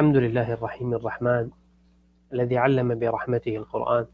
[0.00, 1.50] الحمد لله الرحيم الرحمن
[2.32, 4.06] الذي علم برحمته القرآن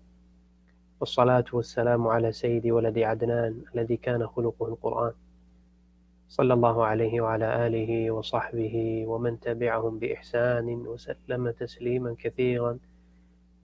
[1.01, 5.13] والصلاة والسلام على سيد ولد عدنان الذي كان خلقه القرآن.
[6.29, 12.79] صلى الله عليه وعلى آله وصحبه ومن تبعهم بإحسان وسلم تسليما كثيرا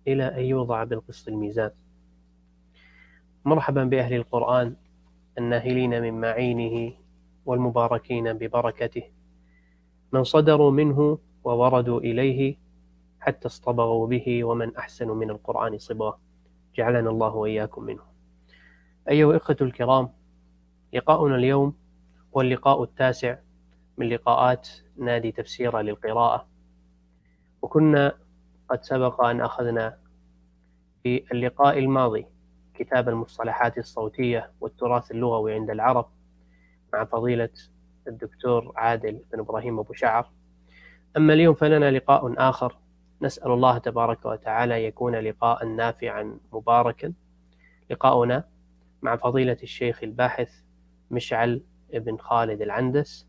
[0.06, 1.70] إلى أن يوضع بالقسط الميزان.
[3.44, 4.76] مرحبا بأهل القرآن
[5.38, 6.92] الناهلين من معينه
[7.46, 9.02] والمباركين ببركته.
[10.12, 12.56] من صدروا منه ووردوا إليه
[13.20, 16.20] حتى اصطبغوا به ومن أحسن من القرآن صبغة.
[16.74, 18.02] جعلنا الله وإياكم منه.
[19.08, 20.08] أيها الإخوة الكرام
[20.92, 21.76] لقاؤنا اليوم
[22.36, 23.36] هو اللقاء التاسع
[23.98, 26.46] من لقاءات نادي تفسير للقراءة.
[27.62, 28.12] وكنا
[28.68, 29.98] قد سبق أن أخذنا
[31.02, 32.26] في اللقاء الماضي
[32.74, 36.06] كتاب المصطلحات الصوتية والتراث اللغوي عند العرب
[36.92, 37.48] مع فضيلة
[38.08, 40.30] الدكتور عادل بن إبراهيم أبو شعر.
[41.16, 42.76] أما اليوم فلنا لقاء آخر.
[43.22, 47.12] نسأل الله تبارك وتعالى يكون لقاء نافعا مباركا.
[47.90, 48.44] لقاؤنا
[49.02, 50.62] مع فضيلة الشيخ الباحث
[51.10, 53.26] مشعل بن خالد العندس.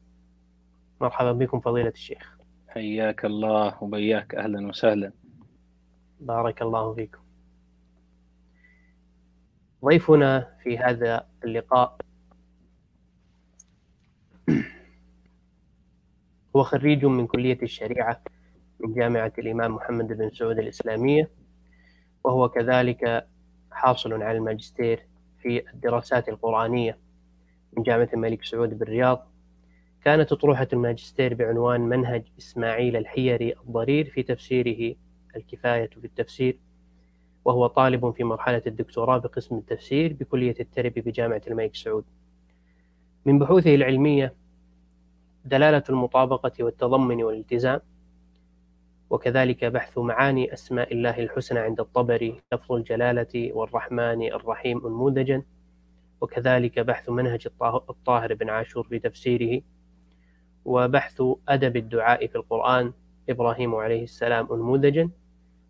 [1.02, 2.38] مرحبا بكم فضيلة الشيخ.
[2.68, 4.36] حياك الله وبياك.
[4.36, 5.12] أهلا وسهلا.
[6.20, 7.20] بارك الله فيكم.
[9.86, 11.98] ضيفنا في هذا اللقاء
[16.56, 18.22] هو خريج من كلية الشريعة
[18.80, 21.30] من جامعة الإمام محمد بن سعود الإسلامية
[22.24, 23.28] وهو كذلك
[23.72, 25.06] حاصل على الماجستير
[25.42, 26.98] في الدراسات القرآنية
[27.78, 29.28] من جامعة الملك سعود بالرياض.
[30.04, 34.96] كانت أطروحة الماجستير بعنوان منهج إسماعيل الحيري الضرير في تفسيره
[35.36, 36.60] الكفاية في التفسير
[37.46, 42.06] وهو طالب في مرحلة الدكتوراه بقسم التفسير بكلية التربية بجامعة الملك سعود.
[43.26, 44.34] من بحوثه العلمية
[45.46, 47.80] دلالة المطابقة والتضمن والالتزام
[49.10, 55.44] وكذلك بحث معاني أسماء الله الحسنى عند الطبري لفظ الجلالة والرحمن الرحيم أنموذجا
[56.22, 57.48] وكذلك بحث منهج
[57.90, 59.62] الطاهر بن عاشور في تفسيره
[60.66, 62.94] وبحث أدب الدعاء في القرآن
[63.30, 65.10] إبراهيم عليه السلام أنموذجا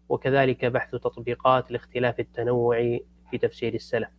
[0.10, 3.00] وكذلك بحث تطبيقات لاختلاف التنوع
[3.32, 4.10] في تفسير السلف.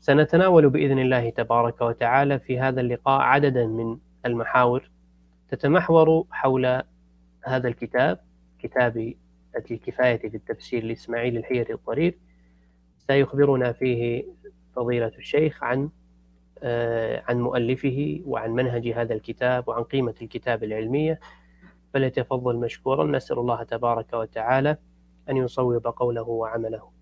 [0.00, 4.90] سنتناول بإذن الله تبارك وتعالى في هذا اللقاء عددا من المحاور
[5.48, 6.82] تتمحور حول
[7.44, 8.20] هذا الكتاب
[8.58, 9.14] كتاب
[9.56, 12.18] الكفاية في التفسير لإسماعيل الحيري الضرير
[13.06, 14.24] سيخبرنا فيه
[14.76, 15.90] فضيلة الشيخ عن
[16.62, 21.20] آه، عن مؤلفه وعن منهج هذا الكتاب وعن قيمة الكتاب العلمية.
[21.94, 23.04] فليتفضل مشكورا.
[23.04, 24.76] نسأل الله تبارك وتعالى
[25.30, 26.93] أن يصوب قوله وعمله.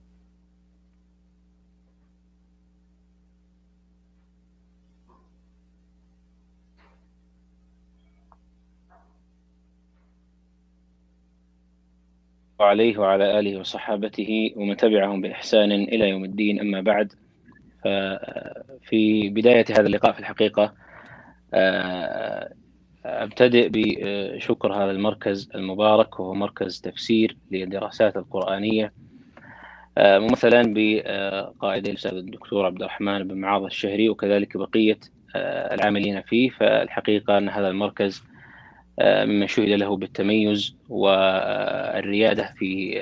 [12.62, 16.61] وعليه وعلى آله وصحابته ومن تبعهم بإحسان إلى يوم الدين.
[16.61, 17.12] أما بعد
[18.83, 20.75] في بداية هذا اللقاء في الحقيقة
[21.55, 22.53] آه،
[23.05, 28.93] أبتدئ بشكر هذا المركز المبارك وهو مركز تفسير للدراسات القرآنية
[29.99, 34.99] آه، ممثلا بقائد الأستاذ الدكتور عبد الرحمن بن معاذ الشهري وكذلك بقية
[35.37, 36.50] آه، العاملين فيه.
[36.50, 38.25] فالحقيقة أن هذا المركز
[39.01, 42.99] ممن شهد له بالتميز والريادة في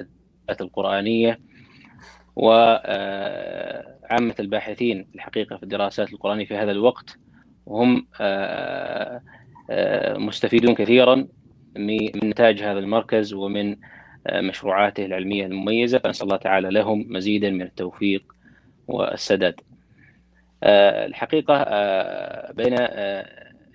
[0.00, 1.40] الدراسات القرآنية
[2.36, 2.74] وعامة
[4.40, 7.18] الباحثين الحقيقة في الدراسات القرآنية في هذا الوقت
[8.20, 9.22] آه،
[9.70, 11.26] آه، مستفيدون كثيرا
[11.76, 13.76] من نتاج هذا المركز ومن
[14.26, 15.98] آه، مشروعاته العلمية المميزة.
[15.98, 18.34] فنسأل الله تعالى لهم مزيدا من التوفيق
[18.88, 19.60] والسداد.
[21.06, 21.56] الحقيقة
[22.52, 22.76] بين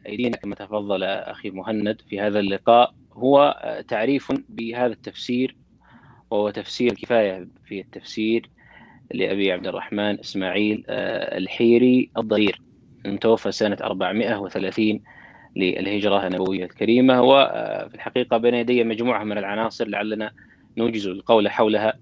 [0.10, 2.94] أيدينا كما تفضل أخي مهند في هذا اللقاء.
[3.14, 5.56] هو تعريف بهذا التفسير
[6.32, 8.50] وهو تفسير الكفاية في التفسير
[9.14, 12.62] لأبي عبد الرحمن إسماعيل الحيري الضرير
[13.06, 15.02] المتوفى سنة 430
[15.56, 17.22] للهجرة النبوية الكريمة.
[17.22, 20.32] وفي الحقيقة بين يدي مجموعة من العناصر لعلنا
[20.78, 21.94] نوجز القول حولها.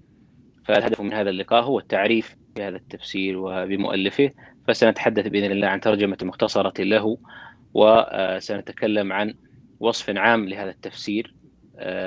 [0.65, 4.31] فالهدف من هذا اللقاء هو التعريف بهذا التفسير وبمؤلفه
[4.68, 7.18] فسنتحدث بإذن الله عن ترجمة مختصرة له.
[7.74, 9.34] وسنتكلم عن
[9.80, 11.34] وصف عام لهذا التفسير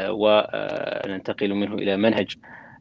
[0.08, 2.34] وننتقل منه إلى منهج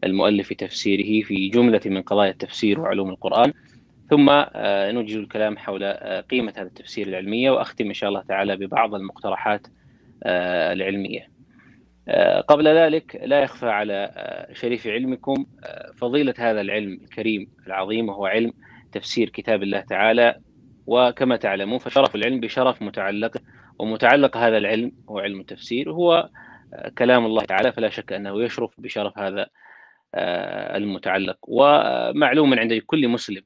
[0.03, 3.53] المؤلف في تفسيره في جملة من قضايا التفسير وعلوم القرآن.
[4.09, 8.55] ثم آه، نوجز الكلام حول آه، قيمة هذا التفسير العلمية وأختم إن شاء الله تعالى
[8.55, 9.67] ببعض المقترحات
[10.23, 11.39] آه، العلمية.
[12.47, 14.11] قبل ذلك لا يخفى على
[14.53, 15.45] شريف علمكم
[15.95, 18.53] فضيلة هذا العلم الكريم العظيم وهو علم
[18.91, 20.35] تفسير كتاب الله تعالى
[20.89, 23.37] وكما تعلمون فشرف العلم بشرف متعلق
[23.79, 26.29] ومتعلق هذا العلم هو علم التفسير هو
[26.97, 29.47] كلام الله تعالى فلا شك أنه يشرف بشرف هذا
[30.75, 31.37] المتعلق.
[31.47, 33.41] ومعلوم عند كل مسلم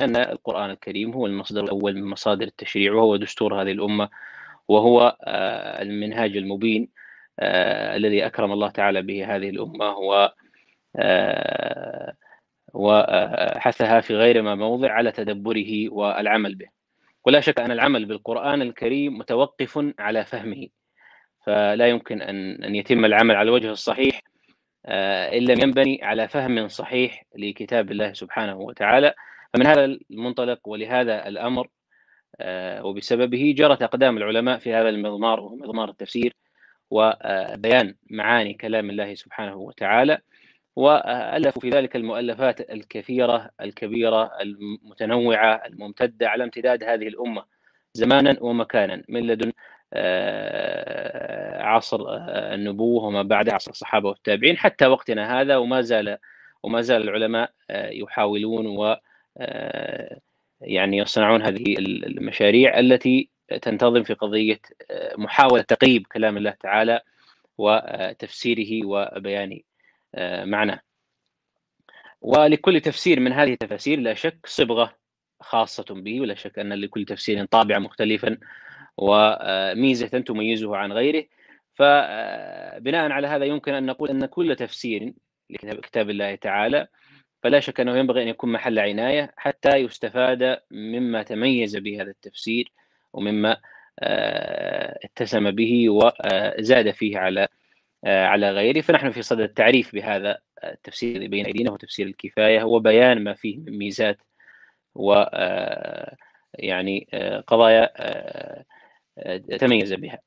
[0.00, 4.08] أن القرآن الكريم هو المصدر الأول من مصادر التشريع وهو دستور هذه الأمة
[4.68, 5.16] وهو
[5.80, 6.88] المنهاج المبين
[7.96, 10.28] الذي أكرم الله تعالى به هذه الأمة و
[12.74, 16.83] وحثها في غير ما موضع على تدبره والعمل به.
[17.24, 20.68] ولا شك أن العمل بالقرآن الكريم متوقف على فهمه
[21.46, 24.20] فلا يمكن أن أن يتم العمل على الوجه الصحيح
[24.86, 29.14] إن لم ينبني على فهم صحيح لكتاب الله سبحانه وتعالى.
[29.54, 31.68] فمن هذا المنطلق ولهذا الأمر
[32.80, 36.36] وبسببه جرت أقدام العلماء في هذا المضمار وهو مضمار التفسير
[36.90, 40.18] وبيان معاني كلام الله سبحانه وتعالى.
[40.76, 47.44] وألفوا في ذلك المؤلفات الكثيرة الكبيرة المتنوعة الممتدة على امتداد هذه الأمة
[47.94, 49.52] زمانا ومكانا من لدن
[51.60, 52.06] عصر
[52.54, 56.18] النبوة وما بعد عصر الصحابة والتابعين حتى وقتنا هذا وما زال
[56.62, 58.96] وما زال العلماء يحاولون و
[60.60, 63.28] يعني يصنعون هذه المشاريع التي
[63.62, 64.60] تنتظم في قضية
[65.18, 67.00] محاولة تقريب كلام الله تعالى
[67.58, 69.60] وتفسيره وبيان
[70.44, 70.80] معناه.
[72.20, 74.96] ولكل تفسير من هذه التفاسير لا شك صبغة
[75.40, 78.38] خاصة به ولا شك أن لكل تفسير طابعا مختلفا
[78.96, 81.24] وميزة تميزه عن غيره.
[81.74, 85.12] فبناء على هذا يمكن أن نقول أن كل تفسير
[85.50, 86.86] لكتاب الله تعالى
[87.42, 92.72] فلا شك أنه ينبغي أن يكون محل عناية حتى يستفاد مما تميز به هذا التفسير
[93.12, 93.56] ومما
[95.04, 97.48] اتسم به وزاد فيه على
[98.04, 98.80] على غيره.
[98.80, 103.78] فنحن في صدد التعريف بهذا التفسير بين أيدينا هو تفسير الكفاية وبيان ما فيه من
[103.78, 104.22] ميزات
[104.94, 105.24] و
[106.54, 107.08] يعني
[107.46, 107.90] قضايا
[109.58, 110.18] تميز بها.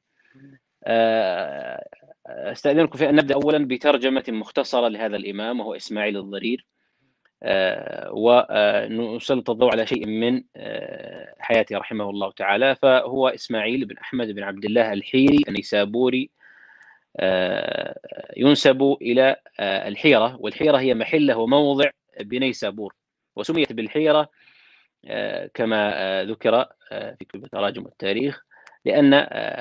[2.27, 6.65] استاذنكم في أن نبدأ اولا بترجمة مختصرة لهذا الإمام وهو إسماعيل الضرير.
[8.11, 10.43] ونسلط الضوء على شيء من
[11.39, 16.29] حياته رحمه الله تعالى فهو إسماعيل بن أحمد بن عبد الله الحيري النيسابوري
[18.37, 22.93] ينسب إلى الحيرة والحيرة هي محلة وموضع بنيسابور
[23.35, 24.29] وسميت بالحيرة
[25.53, 28.43] كما ذكر في كتب تراجم التاريخ
[28.85, 29.13] لأن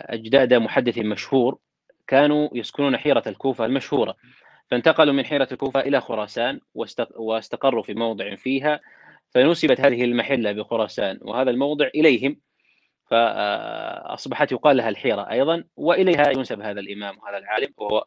[0.08, 1.58] أجداد محدث مشهور
[2.06, 4.14] كانوا يسكنون حيرة الكوفة المشهورة
[4.70, 6.60] فانتقلوا من حيرة الكوفة إلى خراسان
[7.16, 8.80] واستقروا في موضع فيها
[9.30, 12.40] فنسبت هذه المحلة بخراسان وهذا الموضع إليهم
[13.10, 18.04] فأصبحت يقال لها الحيرة أيضا وإليها ينسب هذا الإمام وهذا العالم وهو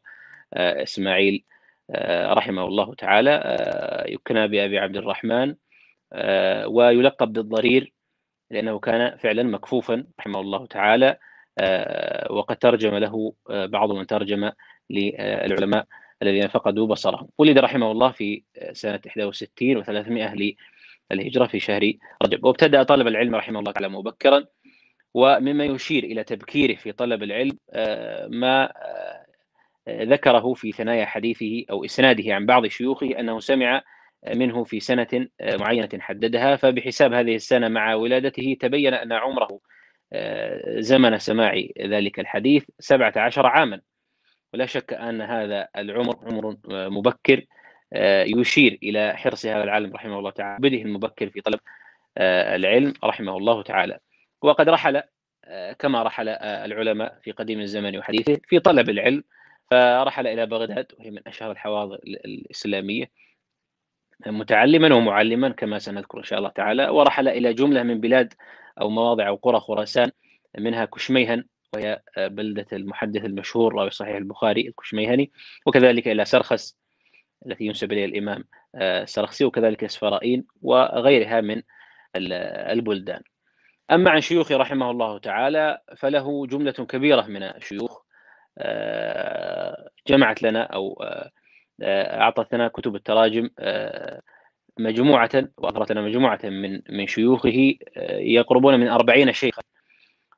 [0.53, 1.43] إسماعيل
[2.31, 3.57] رحمه الله تعالى
[4.09, 5.55] يكنى بأبي عبد الرحمن
[6.65, 7.93] ويلقب بالضرير
[8.51, 11.17] لأنه كان فعلا مكفوفا رحمه الله تعالى
[12.29, 14.51] وقد ترجم له بعض من ترجم
[14.89, 15.85] للعلماء
[16.21, 17.29] الذين فقدوا بصرهم.
[17.37, 20.55] ولد رحمه الله في سنة 61 و300
[21.11, 21.93] للهجرة في شهر
[22.23, 22.43] رجب.
[22.43, 24.45] وابتدأ طلب العلم رحمه الله تعالى مبكرا
[25.13, 27.57] ومما يشير إلى تبكيره في طلب العلم
[28.29, 28.73] ما
[29.89, 33.81] ذكره في ثنايا حديثه أو إسناده عن بعض شيوخه أنه سمع
[34.27, 39.59] منه في سنة معينة حددها فبحساب هذه السنة مع ولادته تبين أن عمره
[40.79, 43.81] زمن سماع ذلك الحديث 17 عاما.
[44.53, 47.45] ولا شك أن هذا العمر عمر مبكر
[48.25, 51.59] يشير إلى حرص هذا العالم رحمه الله تعالى بده المبكر في طلب
[52.55, 53.99] العلم رحمه الله تعالى.
[54.41, 55.01] وقد رحل
[55.79, 59.23] كما رحل العلماء في قديم الزمن وحديثه في طلب العلم
[59.71, 63.11] فرحل إلى بغداد وهي من أشهر الحواضر الإسلامية.
[64.27, 68.33] متعلما ومعلما كما سنذكر إن شاء الله تعالى ورحل إلى جملة من بلاد
[68.81, 70.11] أو مواضع أو قرى خراسان
[70.57, 71.43] منها كشميهن
[71.73, 75.31] وهي بلدة المحدث المشهور راوي صحيح البخاري الكشميهني
[75.65, 76.77] وكذلك إلى سرخس
[77.45, 78.43] التي ينسب إليها الإمام
[78.75, 81.61] السرخسي وكذلك إسفرائين وغيرها من
[82.15, 83.21] البلدان.
[83.91, 88.01] أما عن شيوخه رحمه الله تعالى فله جملة كبيرة من الشيوخ
[90.07, 91.03] جمعت لنا أو
[91.83, 93.49] أعطت لنا كتب التراجم
[94.79, 97.73] مجموعة وأظهرت لنا مجموعة من من شيوخه
[98.11, 99.61] يقربون من أربعين شيخا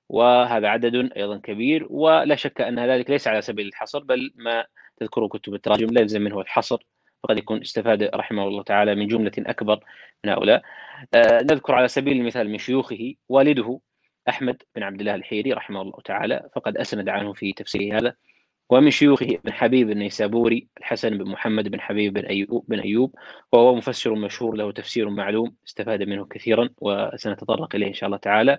[0.10, 4.66] وهذا عدد أيضا كبير ولا شك أن ذلك ليس على سبيل الحصر بل ما
[4.98, 6.84] تذكره كتب التراجم لا يلزم منه الحصر.
[7.24, 9.80] فقد يكون استفاد رحمه الله تعالى من جملة أكبر
[10.24, 10.62] من هؤلاء.
[11.16, 13.80] نذكر على سبيل المثال من شيوخه والده
[14.30, 18.16] أحمد بن عبد الله الحيري رحمه الله تعالى فقد أسند عنه في تفسيره هذا.
[18.70, 23.16] ومن شيوخه ابن حبيب النيسابوري الحسن بن محمد بن حبيب بن أيوب, بن أيوب
[23.52, 28.58] وهو مفسر مشهور له تفسير معلوم استفاد منه كثيرا وسنتطرق إليه إن شاء الله تعالى.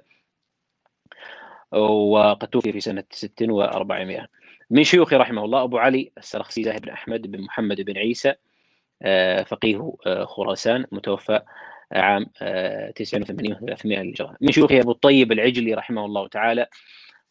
[1.73, 4.27] وقد توفي في سنة 6 و400
[4.71, 8.37] من شيوخه رحمه الله أبو علي السرخسي زاهد بن أحمد بن محمد بن عيسى آه،
[9.45, 11.41] فقيه آه، خراسان متوفى
[11.93, 12.27] عام
[12.95, 14.37] 89 و300 للهجرة.
[14.41, 16.67] من شيوخه أبو الطيب العجلي رحمه الله تعالى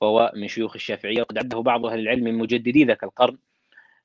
[0.01, 3.37] وهو من شيوخ الشافعية وقد عده بعض أهل العلم من مجددي ذاك القرن.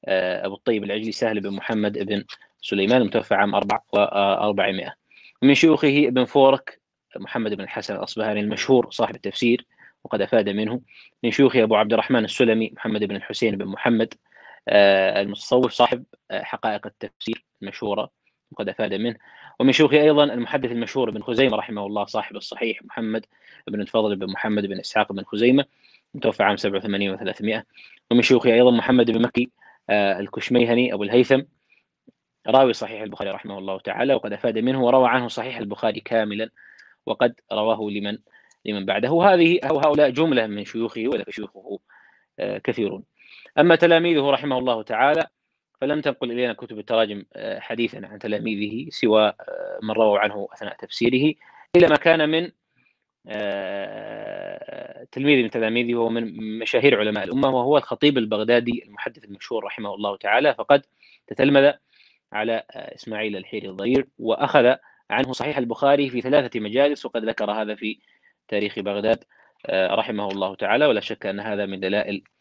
[0.09, 2.25] أبو الطيب العجلي سهل بن محمد بن
[2.61, 4.95] سليمان المتوفى عام 400
[5.43, 6.81] ومن شيوخه ابن فورك
[7.17, 9.67] محمد بن الحسن الأصبهاني المشهور صاحب التفسير
[10.05, 10.81] وقد أفاد منه.
[11.23, 14.27] من شيوخه أبو عبد الرحمن السلمي محمد بن الحسين بن محمد آه،
[14.69, 18.11] المتصوف صاحب آه، حقائق التفسير المشهورة
[18.53, 19.17] وقد أفاد منه.
[19.61, 23.27] ومن شيوخه أيضا المحدث المشهور ابن خزيمة رحمه الله صاحب الصحيح محمد
[23.69, 25.65] بن الفضل بن محمد بن إسحاق بن خزيمة
[26.15, 27.63] متوفى عام 87 و300
[28.11, 29.51] ومن شيوخه أيضا محمد بن مكي
[29.91, 31.41] آه، الكشميهني أبو الهيثم
[32.47, 36.51] راوي صحيح البخاري رحمه الله تعالى وقد أفاد منه وروى عنه صحيح البخاري كاملا
[37.07, 38.19] وقد رواه لمن
[38.65, 39.11] لمن بعده.
[39.11, 41.79] وهذه أو هؤلاء جملة من شيوخه ولا شيوخه
[42.39, 43.05] آه، كثيرون.
[43.59, 45.27] أما تلاميذه رحمه الله تعالى
[45.81, 50.77] فلم تنقل إلينا كتب التراجم آه، حديثا عن تلاميذه سوى آه، من رووا عنه أثناء
[50.77, 51.35] تفسيره
[51.77, 52.51] إلى ما كان من
[55.13, 60.17] تلميذ من تلاميذه وهو من مشاهير علماء الأمة وهو الخطيب البغدادي المحدث المشهور رحمه الله
[60.17, 60.83] تعالى فقد
[61.27, 61.73] تتلمذ
[62.33, 64.75] على إسماعيل الحيري الضرير وأخذ
[65.11, 67.99] عنه صحيح البخاري في ثلاثة مجالس وقد ذكر هذا في
[68.49, 69.25] تاريخ بغداد
[69.67, 72.36] آه، رحمه الله تعالى ولا شك أن هذا من دلائل آه،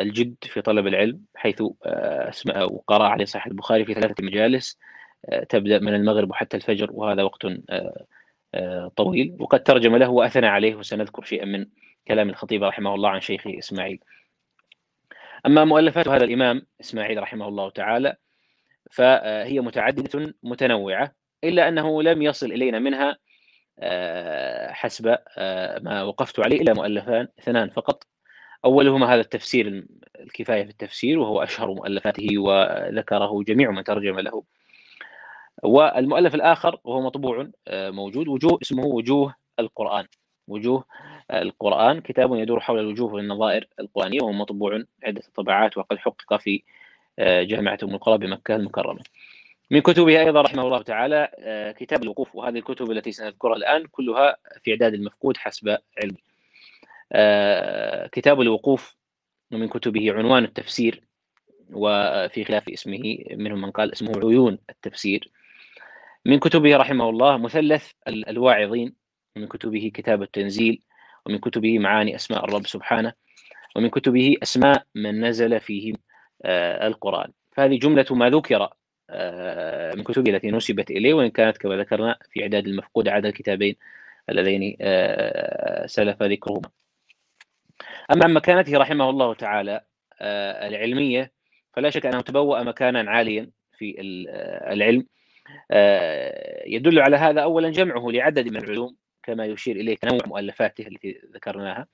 [0.00, 2.32] الجد في طلب العلم حيث آه،
[2.86, 4.78] قرأ عليه صحيح البخاري في ثلاثة مجالس
[5.48, 7.46] تبدأ من المغرب وحتى الفجر وهذا وقت
[8.96, 9.36] طويل.
[9.40, 11.66] وقد ترجم له وأثنى عليه وسنذكر شيئا من
[12.08, 14.00] كلام الخطيب رحمه الله عن شيخه إسماعيل.
[15.46, 18.16] أما مؤلفات هذا الإمام إسماعيل رحمه الله تعالى
[18.90, 23.16] فهي متعددة متنوعة إلا أنه لم يصل إلينا منها
[23.80, 28.04] آه، حسب آه، ما وقفت عليه إلى مؤلفان اثنان فقط.
[28.64, 29.86] أولهما هذا التفسير
[30.20, 34.42] الكفاية في التفسير وهو أشهر مؤلفاته وذكره جميع من ترجم له.
[35.62, 40.06] والمؤلف الآخر وهو مطبوع آه، موجود وجوه اسمه وجوه القرآن.
[40.48, 40.84] وجوه
[41.32, 46.62] القرآن كتاب يدور حول الوجوه والنظائر القرآنية وهو مطبوع عدة طبعات وقد حقق في
[47.20, 49.00] جامعة أم القرى بمكة المكرمة.
[49.70, 54.36] من كتبه أيضا رحمه الله تعالى آه، كتاب الوقوف وهذه الكتب التي سنذكرها الآن كلها
[54.62, 55.68] في إعداد المفقود حسب
[56.02, 56.18] علمي.
[56.18, 56.27] آه،
[58.12, 58.96] كتاب الوقوف
[59.52, 61.02] ومن كتبه عنوان التفسير
[61.72, 65.30] وفي خلاف اسمه منهم من قال اسمه عيون التفسير.
[66.24, 68.94] من كتبه رحمه الله مثلث الواعظين
[69.36, 70.82] ومن كتبه كتاب التنزيل
[71.26, 73.12] ومن كتبه معاني أسماء الرب سبحانه
[73.76, 75.96] ومن كتبه أسماء من نزل فيهم
[76.44, 77.32] آه، القرآن.
[77.52, 78.68] فهذه جملة ما ذكر
[79.10, 83.76] آه، من كتبه التي نسبت إليه وإن كانت كما ذكرنا في إعداد المفقود عدد الكتابين
[84.30, 86.70] اللذين آه، سلف ذكرهما.
[88.10, 89.80] أما عن مكانته رحمه الله تعالى
[90.20, 91.32] آه، العلمية
[91.72, 93.96] فلا شك أنه تبوأ مكانا عاليا في
[94.72, 95.06] العلم.
[96.66, 101.86] يدل على هذا أولا جمعه لعدد من العلوم كما يشير إليه تنوع مؤلفاته التي ذكرناها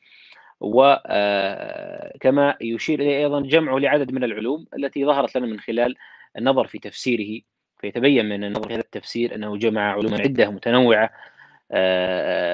[0.61, 5.94] وكما يشير إليه أيضا جمعه لعدد من العلوم التي ظهرت لنا من خلال
[6.38, 7.40] النظر في تفسيره
[7.80, 11.11] فيتبين من النظر في هذا التفسير أنه جمع علوما عدة متنوعة آه،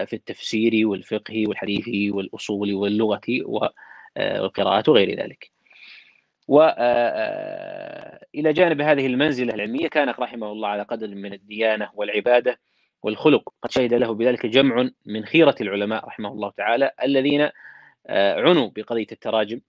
[0.07, 3.21] في التفسير والفقه والحديث والأصول واللغة
[4.17, 5.51] آه، والقراءات وغير ذلك.
[6.49, 6.79] وإلى
[8.49, 12.61] آه، جانب هذه المنزلة العلمية كان رحمه الله على قدر من الديانة والعبادة
[13.03, 17.51] والخلق قد شهد له بذلك جمع من خيرة العلماء رحمه الله تعالى الذين
[18.09, 19.61] عنوا بقضية التراجم.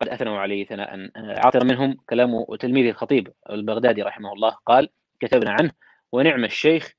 [0.00, 1.96] قد أثنوا عليه ثناء عاطرا منهم.
[2.08, 4.88] كلام تلميذ الخطيب البغدادي رحمه الله قال
[5.20, 5.72] كتبنا عنه
[6.12, 6.94] ونعم الشيخ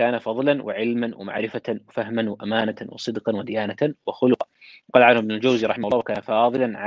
[0.00, 4.46] كان فضلا وعلما ومعرفة وفهما وأمانة وصدقا وديانة وخلقا.
[4.94, 6.78] قال عنه ابن الجوزي رحمه الله وكان فاضلا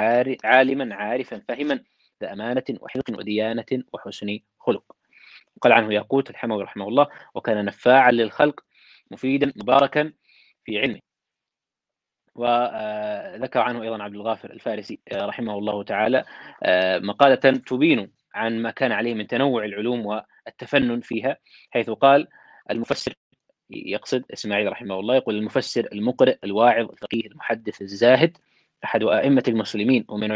[0.43, 1.79] عالما عارفا فهما
[2.21, 4.95] ذا أمانة وحلق وديانة وحسن خلق.
[5.61, 8.59] قال عنه ياقوت الحموي رحمه الله وكان نفاعا للخلق
[9.11, 10.13] مفيدا مباركا
[10.65, 10.99] في علمه.
[12.35, 16.23] وذكر عنه أيضا عبد الغافر الفارسي رحمه الله تعالى
[17.03, 21.37] مقالة تبين عن ما كان عليه من تنوع العلوم والتفنن فيها
[21.71, 22.27] حيث قال
[22.71, 23.13] المفسر
[23.69, 28.37] يقصد إسماعيل رحمه الله يقول المفسر المقرئ الواعظ الفقيه المحدث الزاهد
[28.83, 30.31] أحد أئمة المسلمين ومن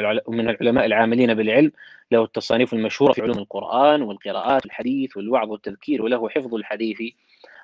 [0.50, 1.72] العلماء العاملين بالعلم
[2.12, 7.02] له التصانيف المشهورة في علوم القرآن والقراءات والحديث والوعظ والتذكير وله حفظ الحديث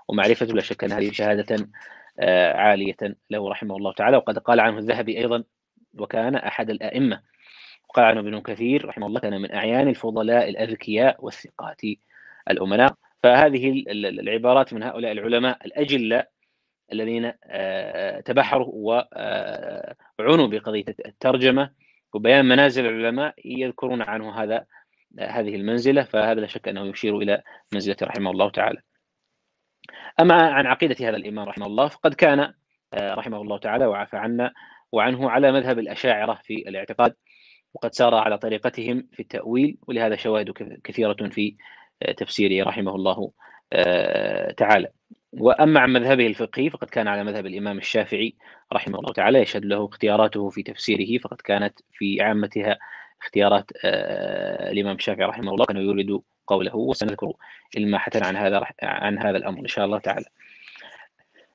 [0.07, 1.69] ومعرفة لا شك أن هذه شهادة
[2.19, 2.97] آه، عالية
[3.29, 4.17] له رحمه الله تعالى.
[4.17, 5.43] وقد قال عنه الذهبي أيضا
[5.99, 7.21] وكان أحد الأئمة
[7.89, 11.81] وقال عنه ابن كثير رحمه الله كان من أعيان الفضلاء الأذكياء والثقات
[12.49, 12.95] الأمناء.
[13.23, 16.29] فهذه العبارات من هؤلاء العلماء الأجلاء
[16.93, 17.33] الذين
[18.25, 19.03] تبحروا
[20.19, 21.71] وعنوا بقضية الترجمة
[22.13, 24.65] وبيان منازل العلماء يذكرون عنه هذا
[25.19, 28.81] هذه المنزلة فهذا لا شك أنه يشير إلى منزلته رحمه الله تعالى.
[30.19, 32.53] أما عن عقيدة هذا الإمام رحمه الله فقد كان
[32.93, 34.53] رحمه الله تعالى وعفى عنا
[34.91, 37.15] وعنه على مذهب الأشاعرة في الاعتقاد
[37.73, 40.51] وقد سار على طريقتهم في التأويل ولهذا شواهد
[40.83, 41.55] كثيرة في
[42.17, 43.31] تفسيره رحمه الله
[44.57, 44.87] تعالى.
[45.33, 48.35] وأما عن مذهبه الفقهي فقد كان على مذهب الإمام الشافعي
[48.73, 52.79] رحمه الله تعالى يشهد له اختياراته في تفسيره فقد كانت في عامتها
[53.21, 57.33] اختيارات آه، الإمام الشافعي رحمه الله كان يورد قوله وسنذكر
[57.77, 60.25] الماحة عن هذا عن هذا الأمر إن شاء الله تعالى.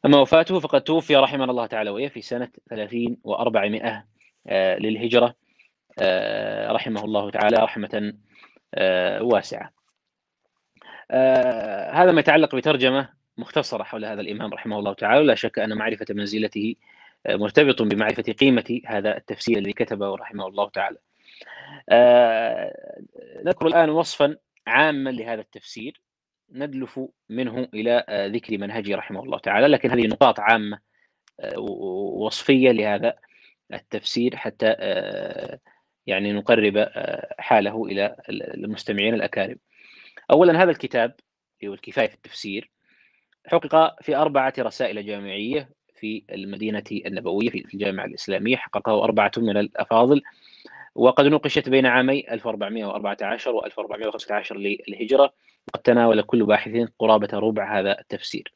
[0.04, 4.02] أما وفاته فقد توفي رحمه الله تعالى وهي في سنة 30 و400
[4.46, 5.34] آه، للهجرة
[5.98, 8.14] آه، رحمه الله تعالى رحمة
[9.20, 9.77] واسعة.
[11.92, 15.24] هذا ما يتعلق بترجمة مختصرة حول هذا الإمام رحمه الله تعالى.
[15.24, 16.74] لا شك أن معرفة منزلته
[17.26, 20.98] آه، مرتبط بمعرفة قيمة هذا التفسير الذي كتبه رحمه الله تعالى.
[21.88, 23.00] آه،
[23.44, 24.36] نذكر الآن وصفا
[24.66, 26.00] عاما لهذا التفسير
[26.52, 29.66] ندلف منه آه، ذكر منهجه رحمه الله تعالى.
[29.68, 30.78] لكن هذه نقاط عامة
[31.56, 33.14] وصفية لهذا
[33.74, 34.76] التفسير حتى
[36.06, 36.88] يعني نقرب
[37.38, 39.56] حاله إلى المستمعين الأكارم.
[40.30, 41.14] أولا هذا الكتاب
[41.64, 42.70] هو الكفاية في التفسير
[43.46, 50.22] حقق في أربعة رسائل جامعية في المدينة النبوية في الجامعة الإسلامية حققه أربعة من الأفاضل
[50.94, 55.34] وقد نوقشت بين عامي 1414 و 1415 للهجرة
[55.68, 58.54] وقد تناول كل باحث قرابة ربع هذا التفسير.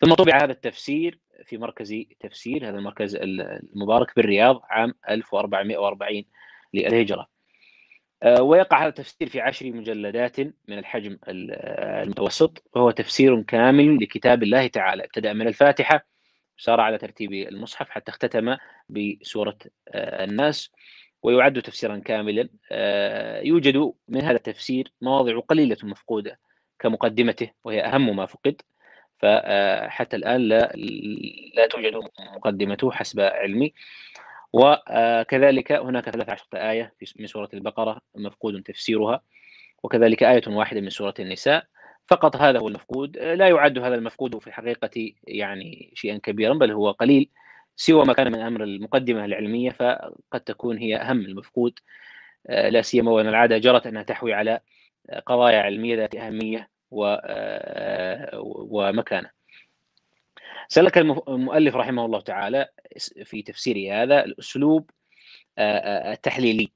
[0.00, 6.24] ثم طبع هذا التفسير في مركز تفسير هذا المركز المبارك بالرياض عام 1440
[6.74, 7.20] للهجرة.
[7.20, 7.33] آه،
[8.24, 15.04] ويقع هذا التفسير في عشر مجلدات من الحجم المتوسط وهو تفسير كامل لكتاب الله تعالى.
[15.04, 16.06] ابتدأ من الفاتحة
[16.58, 18.56] سار على ترتيب المصحف حتى اختتم
[18.88, 20.70] بسورة آه، الناس
[21.22, 22.48] ويعد تفسيرا كاملا.
[22.72, 26.40] آه، يوجد من هذا التفسير مواضع قليلة مفقودة
[26.78, 28.60] كمقدمته وهي أهم ما فقد.
[29.18, 30.72] فحتى الآن لا
[31.56, 31.94] لا توجد
[32.36, 33.74] مقدمته حسب علمي.
[34.54, 39.22] وكذلك هناك 13 آية من سورة البقرة مفقود تفسيرها
[39.82, 41.66] وكذلك آية واحدة من سورة النساء.
[42.06, 43.18] فقط هذا هو المفقود.
[43.18, 47.30] لا يعد هذا المفقود في الحقيقة يعني شيئا كبيرا بل هو قليل
[47.76, 51.78] سوى ما كان من أمر المقدمة العلمية فقد تكون هي أهم المفقود.
[52.48, 54.60] لا سيما وأن العادة جرت أنها تحوي على
[55.26, 56.68] قضايا علمية ذات أهمية
[58.70, 59.30] ومكانة.
[60.68, 62.68] سلك المؤلف رحمه الله تعالى
[63.24, 64.90] في تفسيره هذا الأسلوب
[65.58, 66.72] التحليلي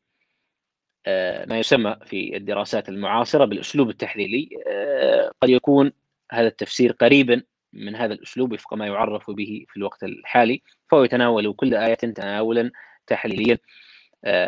[1.46, 4.48] ما يسمى في الدراسات المعاصرة بالأسلوب التحليلي
[5.42, 5.92] قد يكون
[6.32, 11.52] هذا التفسير قريبا من هذا الأسلوب وفق ما يعرف به في الوقت الحالي فهو يتناول
[11.52, 12.70] كل آية تناولا
[13.06, 13.58] تحليليا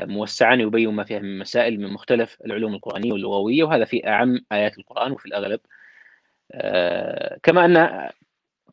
[0.06, 4.78] موسعا يبين ما فيها من مسائل من مختلف العلوم القرآنية واللغوية وهذا في أعم آيات
[4.78, 5.60] القرآن وفي الأغلب
[7.42, 8.10] كما أن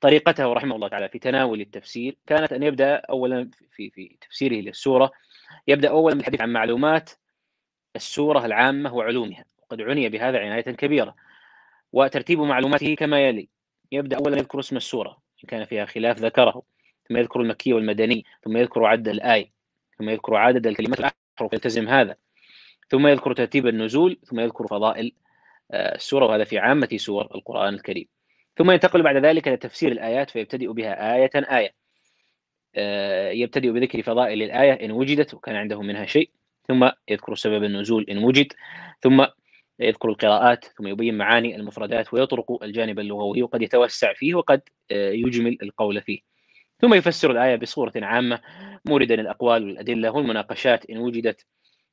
[0.02, 5.12] طريقته رحمه الله تعالى في تناول التفسير كانت أن يبدأ اولا في في تفسيره للسورة
[5.68, 7.12] يبدأ اولا بالحديث عن معلومات
[7.96, 11.16] السورة العامة وعلومها وقد عني بهذا عناية كبيرة
[11.94, 13.50] وترتيب معلوماته كما يلي
[13.92, 16.64] يبدأ اولا يذكر اسم السورة إن كان فيها خلاف ذكره
[17.10, 19.52] ثم يذكر المكي والمدني ثم يذكر عدد الآية
[19.98, 22.16] ثم يذكر عدد الكلمات الأحرف يلتزم هذا
[22.90, 25.12] ثم يذكر ترتيب النزول ثم يذكر فضائل
[25.72, 28.08] آه، السورة وهذا في عامة سور القرآن الكريم.
[28.58, 31.74] ثم ينتقل بعد ذلك إلى تفسير الآيات فيبتدئ بها آية آية.
[32.76, 36.30] آه، يبتدئ بذكر فضائل الآية إن وجدت وكان عنده منها شيء.
[36.68, 38.54] ثم يذكر سبب النزول إن وجد.
[39.02, 39.26] ثم
[39.80, 45.58] يذكر القراءات ثم يبين معاني المفردات ويطرق الجانب اللغوي وقد يتوسع فيه وقد آه، يجمل
[45.64, 46.20] القول فيه.
[46.82, 48.42] ثم يفسر الآية بصورة عامة
[48.86, 51.46] موردا الأقوال والأدلة والمناقشات إن وجدت.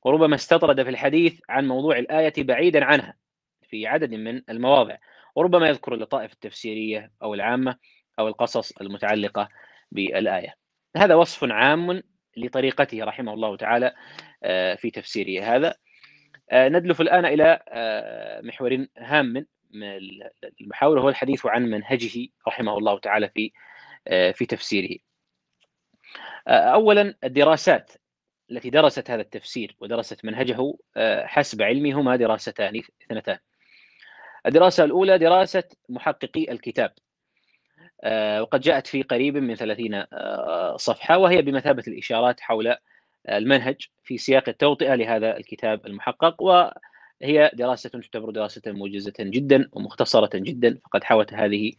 [0.05, 3.15] وربما استطرد في الحديث عن موضوع الآية بعيدا عنها
[3.63, 4.97] في عدد من المواضع.
[5.35, 7.77] وربما يذكر اللطائف التفسيرية أو العامة
[8.19, 9.49] أو القصص المتعلقة
[9.93, 10.55] بالآية.
[10.97, 12.03] هذا وصف عام
[12.37, 13.95] لطريقته رحمه الله تعالى
[14.43, 15.75] آه، في تفسيره هذا.
[16.51, 20.01] آه، ندلف الآن إلى آه، محور هام من
[20.61, 23.53] المحاور وهو الحديث عن منهجه رحمه الله تعالى في
[24.33, 24.99] في تفسيره.
[26.49, 27.93] أولا الدراسات
[28.51, 30.75] التي درست هذا التفسير ودرست منهجه
[31.27, 33.39] حسب علمي هما دراستان اثنتان.
[34.47, 36.93] الدراسة الأولى دراسة محققي الكتاب.
[38.05, 42.77] آه، وقد جاءت في قريب من 30 آه، صفحة وهي بمثابة الإشارات حول
[43.29, 46.43] المنهج في سياق التوطئة لهذا الكتاب المحقق.
[46.43, 51.73] وهي دراسة تعتبر دراسة موجزة جدا ومختصرة جدا فقد حوت هذه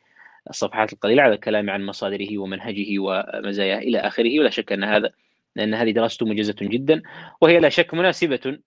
[0.49, 4.39] الصفحات القليلة على الكلام عن مصادره ومنهجه ومزاياه إلى آخره.
[4.39, 5.11] ولا شك أن هذا
[5.55, 7.01] لأن هذه دراسته موجزة جدا
[7.41, 8.57] وهي لا شك مناسبة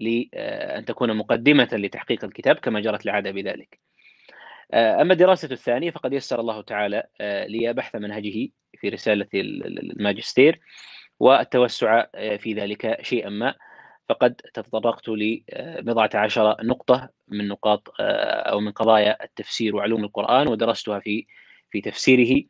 [0.00, 3.78] لأن تكون مقدمة لتحقيق الكتاب كما جرت العادة بذلك
[4.74, 10.60] أما الدراسة الثانية فقد يسر الله تعالى لي بحث منهجه في رسالة الماجستير
[11.20, 12.04] والتوسع
[12.36, 13.54] في ذلك شيئا ما.
[14.08, 21.26] فقد تطرقت لبضعة عشر نقطة من نقاط أو من قضايا التفسير وعلوم القرآن ودرستها في
[21.70, 22.42] في تفسيره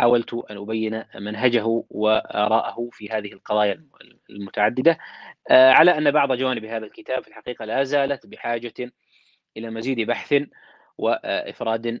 [0.00, 3.84] وحاولت أن أبين منهجه وآراءه في هذه القضايا
[4.30, 4.98] المتعددة.
[5.50, 8.92] على أن بعض جوانب هذا الكتاب في الحقيقة لا زالت بحاجة
[9.56, 10.42] إلى مزيد بحث
[10.98, 12.00] وإفراد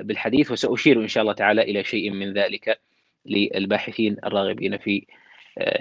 [0.00, 2.80] بالحديث وسأشير إن شاء الله تعالى إلى شيء من ذلك
[3.26, 5.06] للباحثين الراغبين في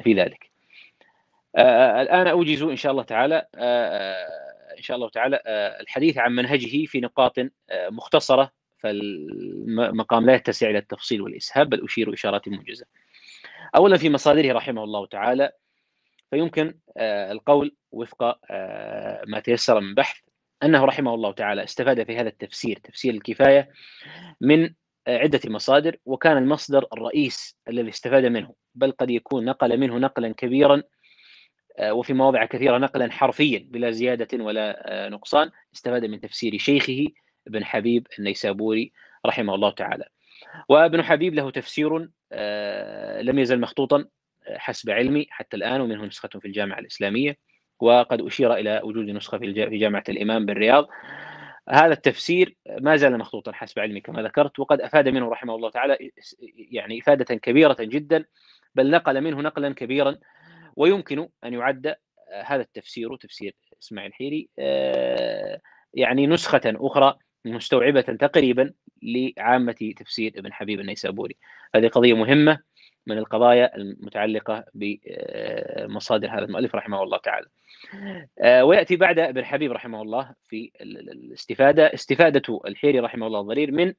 [0.04, 0.50] في ذلك.
[2.00, 3.46] الآن أوجز إن شاء الله تعالى
[4.78, 5.40] إن شاء الله تعالى
[5.82, 7.36] الحديث عن منهجه في نقاط
[7.90, 12.86] مختصرة فالمقام لا يتسع إلى التفصيل والإسهاب بل أشير إشارات موجزة.
[13.76, 15.52] أولا في مصادره رحمه الله تعالى
[16.30, 16.74] فيمكن
[17.32, 18.40] القول وفق
[19.28, 20.18] ما تيسر من بحث
[20.64, 23.70] أنه رحمه الله تعالى استفاد في هذا التفسير تفسير الكفاية
[24.42, 24.74] من
[25.08, 30.84] عدة مصادر وكان المصدر الرئيس الذي استفاد منه بل قد يكون نقل منه نقلا كبيرا
[31.84, 37.08] وفي مواضع كثيرة نقلا حرفيا بلا زيادة ولا نقصان استفاد من تفسير شيخه
[37.48, 38.92] ابن حبيب النيسابوري
[39.26, 40.06] رحمه الله تعالى.
[40.70, 41.98] وابن حبيب له تفسير
[43.22, 44.06] لم يزل مخطوطا
[44.56, 47.38] حسب علمي حتى الآن ومنه نسخة في الجامعة الإسلامية
[47.80, 50.88] وقد أشير إلى وجود نسخة في جامعة الإمام بالرياض.
[51.70, 55.98] هذا التفسير ما زال مخطوطا حسب علمي كما ذكرت وقد أفاد منه رحمه الله تعالى
[56.72, 58.26] يعني إفادة كبيرة جدا
[58.76, 60.18] بل نقل منه نقلا كبيرا
[60.76, 61.96] ويمكن أن يعد
[62.46, 64.50] هذا التفسير تفسير إسماعيل الحيري
[65.94, 71.36] يعني نسخة أخرى مستوعبة تقريبا لعامة تفسير ابن حبيب النيسابوري.
[71.76, 72.60] هذه قضية مهمة
[73.08, 77.48] من القضايا المتعلقة بمصادر هذا المؤلف رحمه الله تعالى.
[78.40, 81.94] آه، ويأتي بعد ابن حبيب رحمه الله في الاستفادة.
[81.94, 83.94] استفادة الحيري رحمه الله الضرير من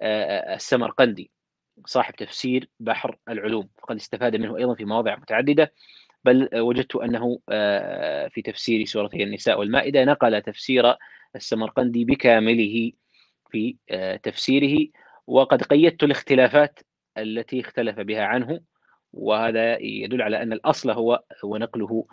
[0.00, 1.30] آه، السمرقندي
[1.86, 3.68] صاحب تفسير بحر العلوم.
[3.82, 5.72] فقد استفاد منه أيضا في مواضع متعددة
[6.24, 10.96] بل وجدت أنه آه، في تفسير سورتي النساء والمائدة نقل تفسير
[11.36, 12.92] السمرقندي بكامله
[13.50, 13.76] في
[14.22, 14.88] تفسيره.
[15.26, 16.80] وقد قيدت الاختلافات
[17.18, 18.60] التي اختلف بها عنه
[19.12, 22.06] وهذا يدل على أن الأصل هو ونقله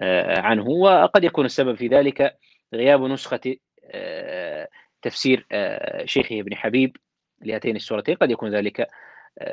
[0.00, 0.68] آه، عنه.
[0.68, 2.38] وقد يكون السبب في ذلك
[2.74, 3.56] غياب نسخة
[3.90, 4.68] آه،
[5.02, 6.96] تفسير آه، شيخه ابن حبيب
[7.42, 8.14] لهاتين السورتين.
[8.14, 8.88] قد يكون ذلك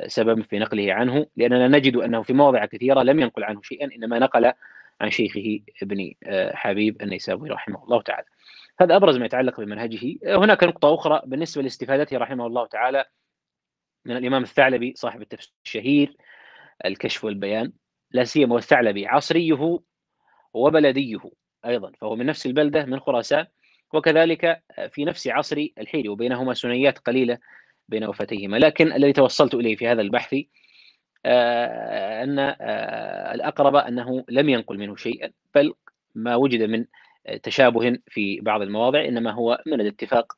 [0.06, 4.18] سبب في نقله عنه لأننا نجد أنه في مواضع كثيرة لم ينقل عنه شيئا إنما
[4.18, 4.52] نقل
[5.00, 6.12] عن شيخه ابن
[6.54, 8.26] حبيب النيسابوري رحمه الله تعالى.
[8.80, 10.18] هذا أبرز ما يتعلق بمنهجه.
[10.26, 13.04] هناك نقطة أخرى بالنسبة لاستفادته رحمه الله تعالى
[14.04, 16.16] من الإمام الثعلبي صاحب التفسير الشهير
[16.84, 17.72] الكشف والبيان.
[18.10, 19.78] لا سيما والثعلبي عصريه
[20.54, 21.20] وبلديه
[21.66, 23.46] أيضا فهو من نفس البلدة من خراسان.
[23.94, 27.38] وكذلك في نفس عصر الحيري وبينهما سنيات قليلة
[27.88, 28.56] بين وفاتيهما.
[28.56, 30.34] لكن الذي توصلت إليه في هذا البحث
[31.26, 35.74] آه، أن آه، الأقرب أنه لم ينقل منه شيئا بل
[36.14, 36.84] ما وجد من
[37.42, 40.32] تشابه في بعض المواضع إنما هو من الاتفاق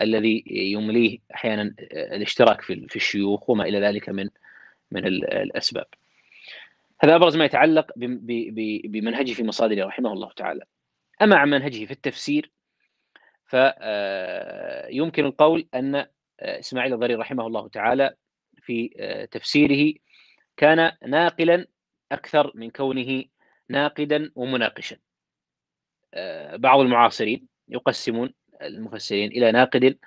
[0.00, 4.28] الذي يمليه أحيانا الاشتراك في الشيوخ وما إلى ذلك من
[4.90, 5.86] من الأسباب.
[7.00, 7.92] هذا أبرز ما يتعلق
[8.84, 10.64] بمنهجه في مصادره رحمه الله تعالى.
[11.22, 12.50] أما عن منهجه في التفسير
[13.46, 16.06] فيمكن آه، القول أن آه،
[16.40, 18.14] إسماعيل الضرير رحمه الله تعالى
[18.62, 19.94] في آه، تفسيره
[20.56, 21.66] كان ناقلا
[22.12, 23.24] أكثر من كونه
[23.68, 24.96] ناقدا ومناقشا.
[26.54, 29.98] بعض المعاصرين يقسمون المفسرين إلى ناقد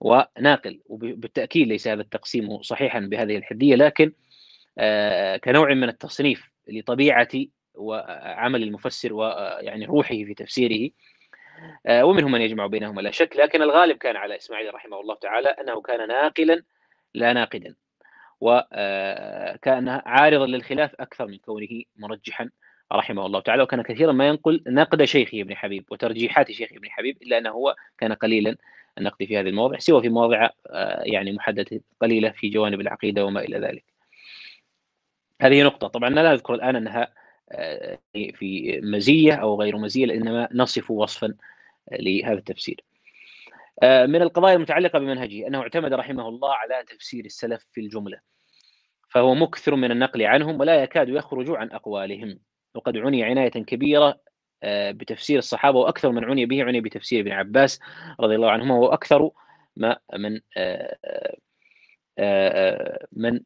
[0.00, 4.12] وناقل وبالتأكيد ليس هذا التقسيم صحيحا بهذه الحدية لكن
[4.78, 7.28] آه، كنوع من التصنيف لطبيعة
[7.74, 10.90] وعمل المفسر ويعني روحه في تفسيره
[11.86, 15.48] آه، ومنهم من يجمع بينهما لا شك لكن الغالب كان على إسماعيل رحمه الله تعالى
[15.48, 16.62] أنه كان ناقلا
[17.14, 17.74] لا ناقدا
[18.40, 22.50] وكان آه، عارضا للخلاف أكثر من كونه مرجحا
[22.94, 27.22] رحمه الله تعالى وكان كثيرا ما ينقل نقد شيخه ابن حبيب وترجيحات شيخ ابن حبيب
[27.22, 28.56] إلا أنه هو كان قليلا
[28.98, 30.50] النقد في هذه المواضع سوى في مواضع
[31.02, 33.84] يعني محددة قليلة في جوانب العقيدة وما إلى ذلك.
[35.42, 35.88] هذه نقطة.
[35.88, 37.14] طبعا لا أذكر الآن أنها
[37.52, 41.34] آه، في مزية أو غير مزية إنما نصف وصفا
[41.92, 42.84] لهذا التفسير.
[43.82, 48.20] آه، من القضايا المتعلقة بمنهجه أنه اعتمد رحمه الله على تفسير السلف في الجملة
[49.10, 52.38] فهو مكثر من النقل عنهم ولا يكاد يخرج عن أقوالهم.
[52.74, 54.20] وقد عني عناية كبيرة
[54.66, 57.80] بتفسير الصحابة وأكثر من عني به عني بتفسير ابن عباس
[58.20, 59.30] رضي الله عنهما وأكثر
[59.76, 60.40] ما من
[63.12, 63.40] من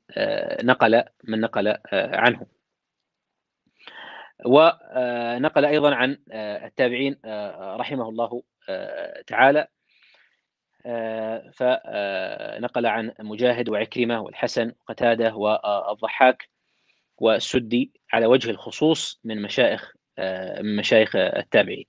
[0.63, 2.47] نقل من نقل عنه.
[4.45, 7.17] ونقل أيضا عن التابعين
[7.55, 8.43] رحمه الله
[9.27, 9.69] تعالى.
[11.53, 16.49] فنقل عن مجاهد وعكرمة والحسن وقتادة والضحاك
[17.19, 19.93] والسدي على وجه الخصوص من مشايخ
[20.61, 21.87] من مشايخ التابعين.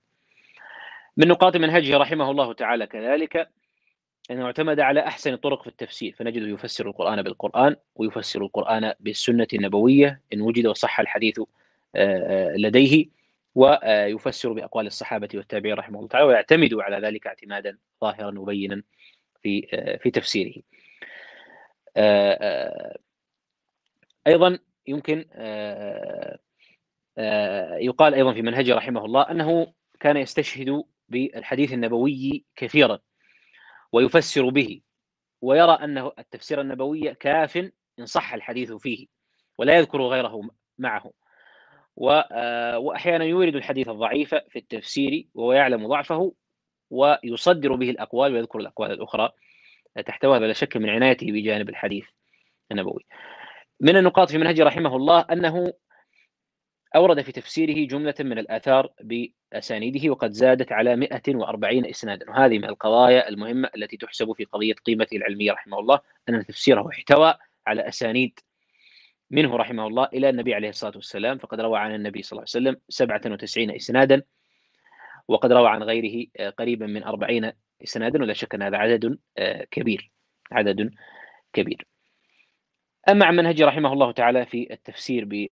[1.16, 3.50] من نقاط منهجه رحمه الله تعالى كذلك
[4.30, 6.12] أنه اعتمد على أحسن الطرق في التفسير.
[6.12, 11.40] فنجده يفسر القرآن بالقرآن ويفسر القرآن بالسنة النبوية إن وجد وصح الحديث
[12.56, 13.20] لديه.
[13.54, 18.82] ويفسر بأقوال الصحابة والتابعين رحمه الله تعالى ويعتمد على ذلك اعتمادا ظاهرا مبينا
[19.42, 19.66] في
[20.02, 20.62] في تفسيره.
[24.26, 25.24] أيضا يمكن
[27.80, 32.98] يقال أيضا في منهجه رحمه الله أنه كان يستشهد بالحديث النبوي كثيرا
[33.92, 34.80] ويفسر به
[35.42, 37.56] ويرى أنه التفسير النبوي كاف
[37.98, 39.06] إن صح الحديث فيه
[39.58, 41.12] ولا يذكر غيره معه.
[41.96, 46.34] وأحيانا يورد الحديث الضعيف في التفسير وهو يعلم ضعفه
[46.90, 49.30] ويصدر به الأقوال ويذكر الأقوال الأخرى
[50.06, 52.06] تحتوي هذا لا شك من عنايته بجانب الحديث
[52.72, 53.06] النبوي.
[53.80, 55.72] من النقاط في منهج رحمه الله أنه
[56.96, 62.30] أورد في تفسيره جملة من الآثار بأسانيده وقد زادت على 140 إسنادا.
[62.30, 66.00] وهذه من القضايا المهمة التي تحسب في قضية قيمته العلمية رحمه الله.
[66.28, 67.34] أن تفسيره احتوى
[67.66, 68.38] على أسانيد
[69.30, 72.68] منه رحمه الله إلى النبي عليه الصلاة والسلام فقد روى عن النبي صلى الله عليه
[72.68, 74.22] وسلم 97 إسنادا
[75.28, 76.26] وقد روى عن غيره
[76.58, 77.52] قريبا من 40
[77.84, 79.18] إسنادا ولا شك أن هذا عدد
[79.70, 80.10] كبير
[80.52, 80.90] عدد
[81.52, 81.86] كبير.
[83.08, 85.46] أما عن منهج رحمه الله تعالى في التفسير ب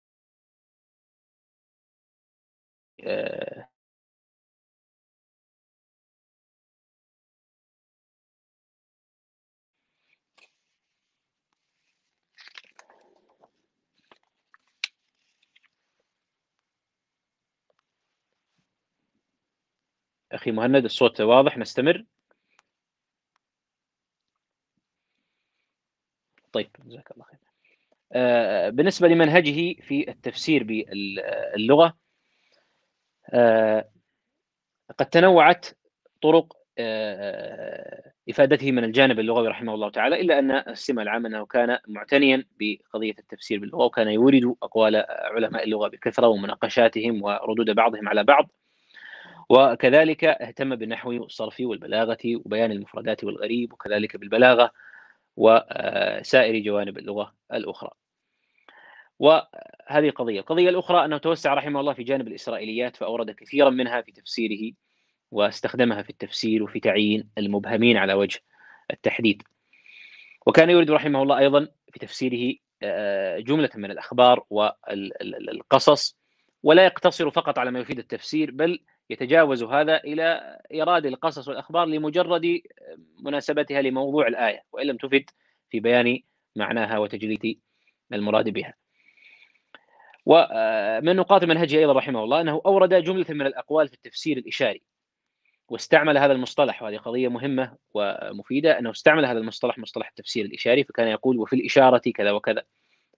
[20.33, 22.05] أخي مهند الصوت واضح نستمر؟
[26.53, 27.13] طيب جزاك
[28.12, 31.97] آه بالنسبة لمنهجه في التفسير باللغة
[33.31, 33.88] آه
[34.99, 35.66] قد تنوعت
[36.23, 41.79] طرق آه إفادته من الجانب اللغوي رحمه الله تعالى إلا أن السمة العامة أنه كان
[41.88, 48.51] معتنيا بقضية التفسير باللغة وكان يورد أقوال علماء اللغة بكثرة ومناقشاتهم وردود بعضهم على بعض.
[49.49, 54.71] وكذلك اهتم بالنحو والصرف والبلاغة وبيان المفردات والغريب وكذلك بالبلاغة.
[55.37, 57.90] وسائر جوانب اللغة الأخرى.
[59.18, 64.12] وهذه قضية القضية الأخرى أنه توسع رحمه الله في جانب الإسرائيليات فأورد كثيرا منها في
[64.12, 64.75] تفسيره
[65.31, 68.40] واستخدمها في التفسير وفي تعيين المبهمين على وجه
[68.90, 69.42] التحديد.
[70.46, 72.55] وكان يريد رحمه الله أيضا في تفسيره
[73.38, 76.18] جملة من الأخبار والقصص
[76.62, 82.61] ولا يقتصر فقط على ما يفيد التفسير بل يتجاوز هذا إلى إيراد القصص والأخبار لمجرد
[83.21, 85.25] مناسبتها لموضوع الآية وإن لم تفد
[85.71, 86.21] في بيان
[86.57, 87.61] معناها وتجليد
[88.12, 88.75] المراد بها.
[90.27, 94.83] ومن نقاط منهجه أيضا رحمه الله أنه أورد جملة من الأقوال في التفسير الإشاري
[95.69, 101.09] واستعمل هذا المصطلح وهذه قضية مهمة ومفيدة أنه استعمل هذا المصطلح مصطلح التفسير الإشاري فكان
[101.09, 102.62] يقول وفي الإشارة كذا وكذا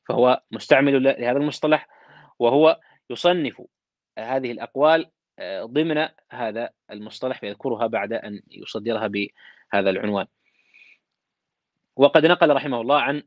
[0.09, 1.88] فهو مستعمل لهذا المصطلح
[2.38, 3.62] وهو يصنف
[4.18, 5.11] هذه الأقوال
[5.64, 10.27] ضمن هذا المصطلح فيذكرها بعد أن يصدرها بهذا العنوان.
[11.96, 13.22] وقد نقل رحمه الله عن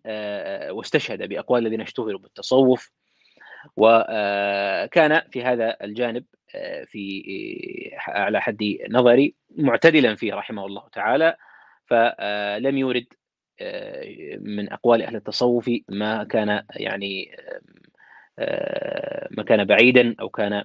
[0.71, 2.91] واستشهد بأقوال الذين اشتهروا بالتصوف
[3.77, 6.25] وكان في هذا الجانب
[6.85, 11.35] في على حد نظري معتدلا فيه رحمه الله تعالى
[11.85, 13.05] فلم يورد
[14.39, 17.37] من أقوال أهل التصوف ما كان يعني
[19.31, 20.63] ما كان بعيدا أو كان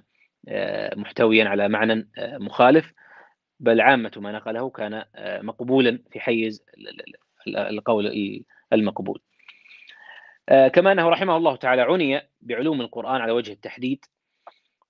[0.95, 2.93] محتويا على معنى مخالف
[3.59, 5.05] بل عامة ما نقله كان
[5.41, 6.65] مقبولا في حيز
[7.47, 9.21] القول المقبول.
[10.47, 14.05] كما أنه رحمه الله تعالى عني بعلوم القرآن على وجه التحديد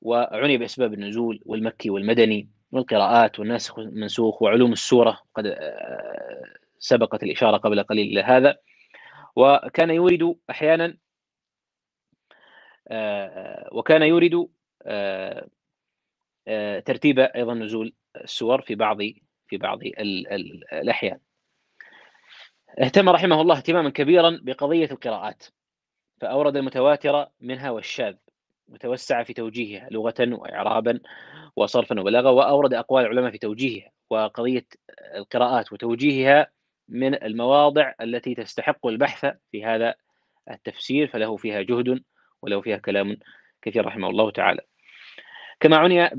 [0.01, 5.57] وعني بأسباب النزول والمكي والمدني والقراءات والناسخ والمنسوخ وعلوم السورة قد
[6.79, 8.57] سبقت الإشارة قبل قليل إلى هذا.
[9.35, 10.97] وكان يورد أحيانا
[13.71, 14.47] وكان يورد
[16.85, 18.97] ترتيب أيضا نزول السور في بعض
[19.47, 19.79] في بعض
[20.73, 21.19] الاحيان.
[22.81, 25.43] اهتم رحمه الله اهتماما كبيرا بقضية القراءات
[26.21, 28.15] فأورد المتواتر منها والشاذ
[28.67, 30.99] وتوسع في توجيهها لغة وإعرابا
[31.55, 34.65] وصرفا وبلاغة وأورد أقوال العلماء في توجيهها وقضية
[35.15, 36.51] القراءات وتوجيهها
[36.89, 39.95] من المواضع التي تستحق البحث في هذا
[40.51, 42.03] التفسير فله فيها جهد
[42.41, 43.17] وله فيها كلام
[43.61, 44.61] كثير رحمه الله تعالى
[45.59, 46.09] كما عني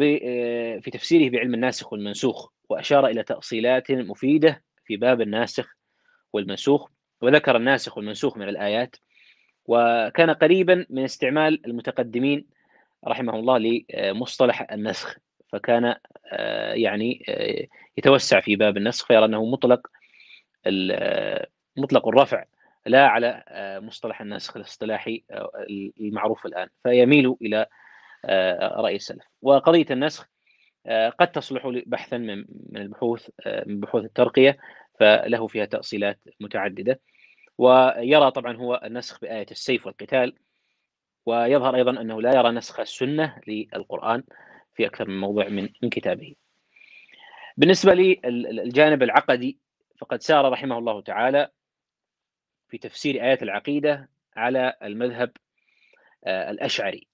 [0.81, 5.77] في تفسيره بعلم الناسخ والمنسوخ وأشار إلى تأصيلات مفيدة في باب الناسخ
[6.33, 6.89] والمنسوخ
[7.23, 8.97] وذكر الناسخ والمنسوخ من الآيات
[9.67, 12.47] وكان قريبا من استعمال المتقدمين
[13.07, 15.19] رحمه الله لمصطلح النسخ
[15.53, 15.95] فكان
[16.33, 17.67] آه، يعني آه،
[17.99, 19.87] يتوسع في باب النسخ فيرى أنه مطلق
[21.77, 22.45] مطلق الرفع
[22.87, 25.25] لا على آه، مصطلح النسخ الاصطلاحي
[26.01, 27.67] المعروف الآن فيميل إلى
[28.61, 30.29] راي السلف وقضية النسخ
[31.19, 32.45] قد تصلح بحثا من
[32.77, 33.31] البحوث
[33.67, 34.59] من بحوث الترقية
[35.01, 37.01] فله فيها تأصيلات متعددة.
[37.59, 40.35] ويرى طبعا هو النسخ بآية السيف والقتال.
[41.27, 44.23] ويظهر أيضا أنه لا يرى نسخ السنة للقرآن
[44.75, 46.35] في أكثر من موضع من من كتابه.
[47.57, 49.59] بالنسبة للجانب العقدي
[49.99, 51.49] فقد سار رحمه الله تعالى
[52.69, 55.31] في تفسير آيات العقيدة على المذهب
[56.25, 57.08] آه، الأشعري.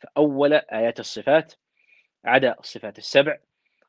[0.00, 1.54] فأول آيات الصفات
[2.24, 3.38] عدا الصفات السبع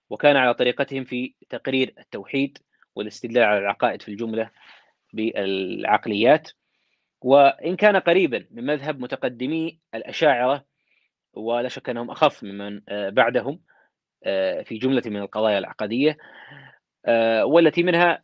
[0.09, 2.57] وكان على طريقتهم في تقرير التوحيد
[2.95, 4.49] والاستدلال على العقائد في الجملة
[5.13, 6.51] بالعقليات.
[7.21, 10.65] وإن كان قريبا من مذهب متقدمي الأشاعرة
[11.33, 13.59] ولا شك أنهم أخف ممن آه، بعدهم
[14.23, 16.17] آه، في جملة من القضايا العقدية
[17.05, 18.23] آه، والتي منها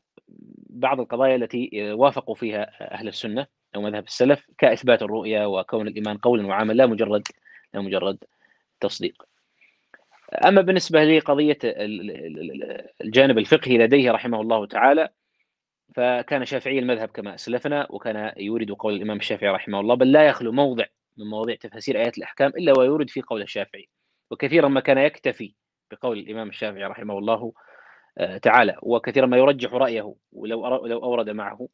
[0.69, 6.48] بعض القضايا التي وافقوا فيها أهل السنة أو مذهب السلف كإثبات الرؤية وكون الإيمان قولا
[6.48, 7.24] وعملا لا مجرد
[7.81, 8.17] مجرد
[8.79, 9.23] تصديق.
[10.45, 11.57] أما بالنسبة لقضية
[13.01, 15.09] الجانب الفقهي لديه رحمه الله تعالى
[15.95, 20.51] فكان شافعي المذهب كما أسلفنا وكان يورد قول الإمام الشافعي رحمه الله بل لا يخلو
[20.51, 20.86] موضع
[21.17, 23.89] من مواضيع تفاسير آيات الأحكام إلا ويورد فيه قول الشافعي
[24.31, 25.53] وكثيرا ما كان يكتفي
[25.91, 27.53] بقول الإمام الشافعي رحمه الله
[28.17, 31.67] آه، تعالى وكثيرا ما يرجح رأيه ولو لو أورد معه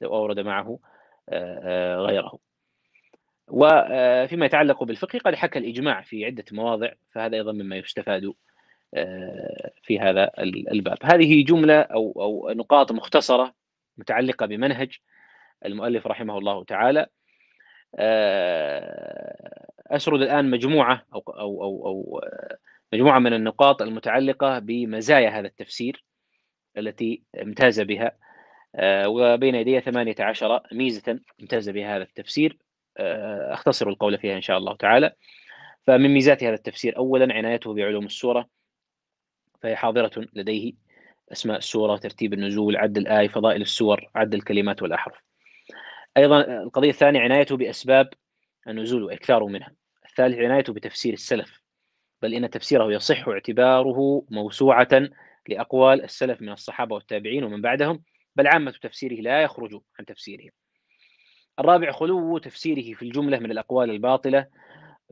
[0.00, 0.78] لو أورد معه
[1.28, 2.47] آه، آه، غيره.
[3.50, 8.32] وفيما يتعلق بالفقه قد حكى الإجماع في عدة مواضع فهذا أيضا مما يستفاد
[9.82, 10.30] في هذا
[10.72, 10.98] الباب.
[11.02, 13.54] هذه جملة أو, أو نقاط مختصرة
[13.98, 14.98] متعلقة بمنهج
[15.66, 17.06] المؤلف رحمه الله تعالى.
[17.98, 22.20] آه، أسرد الآن مجموعة أو, أو, أو, أو
[22.92, 26.04] مجموعة من النقاط المتعلقة بمزايا هذا التفسير
[26.78, 28.12] التي امتاز بها.
[28.74, 32.58] آه، وبين يدي ثمانية عشر ميزة امتاز بها هذا التفسير.
[32.98, 35.12] آه، أختصر القول فيها إن شاء الله تعالى.
[35.86, 38.48] فمن ميزات هذا التفسير أولا عنايته بعلوم السورة
[39.62, 40.72] فهي حاضرة لديه
[41.32, 45.18] أسماء السورة ترتيب النزول عد الآية فضائل السور عد الكلمات والأحرف.
[46.16, 48.10] أيضا القضية الثانية عنايته بأسباب
[48.68, 49.72] النزول وإكثاره منها.
[50.18, 51.62] الثالث عنايته بتفسير السلف
[52.22, 54.88] بل إن تفسيره يصح اعتباره موسوعة
[55.48, 58.02] لأقوال السلف من الصحابة والتابعين ومن بعدهم
[58.36, 60.50] بل عامة تفسيره لا يخرج عن تفسيرهم
[61.58, 64.46] الرابع خلو تفسيره في الجملة من الأقوال الباطلة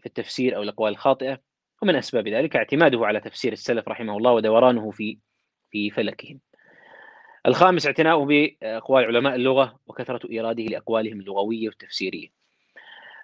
[0.00, 1.40] في التفسير أو الأقوال الخاطئة
[1.82, 5.18] ومن أسباب ذلك اعتماده على تفسير السلف رحمه الله ودورانه في
[5.70, 6.40] في فلكهم.
[7.46, 12.28] الخامس اعتناؤه بأقوال علماء اللغة وكثرة إيراده لأقوالهم اللغوية والتفسيرية.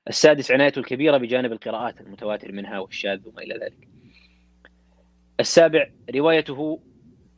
[0.09, 3.89] السادس عنايته الكبيرة بجانب القراءات المتواتر منها والشاذ وما إلى ذلك.
[5.41, 6.83] السابع روايته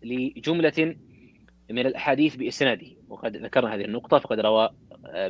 [0.02, 0.96] لجملة
[1.70, 4.70] من الأحاديث بإسناده وقد ذكرنا هذه النقطة فقد روى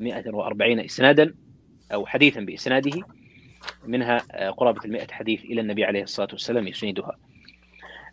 [0.01, 1.35] 140 إسنادا
[1.93, 3.03] أو حديثا بإسناده
[3.87, 7.19] منها آه، قرابة المئة حديث إلى النبي عليه الصلاة والسلام يسندها.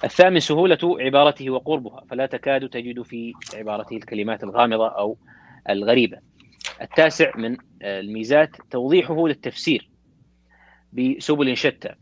[0.03, 5.17] الثامن سهولة عبارته وقربها فلا تكاد تجد في عبارته الكلمات الغامضة أو
[5.69, 6.17] الغريبة.
[6.81, 9.89] التاسع من آه، الميزات توضيحه للتفسير
[10.93, 11.95] بسبل شتى.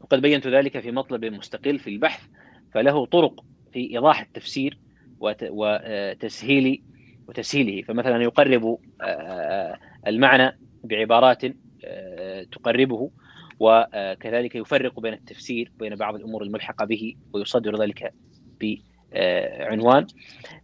[0.00, 2.26] وقد بينت ذلك في مطلب مستقل في البحث
[2.72, 4.78] فله طرق في إيضاح التفسير
[5.20, 6.82] وتسهيل
[7.28, 7.82] وتسهيله.
[7.82, 11.42] فمثلا يقرب آه، المعنى بعبارات
[12.52, 13.10] تقربه
[13.60, 18.12] وكذلك يفرق بين التفسير بين بعض الأمور الملحقة به ويصدر ذلك
[18.60, 20.06] بعنوان.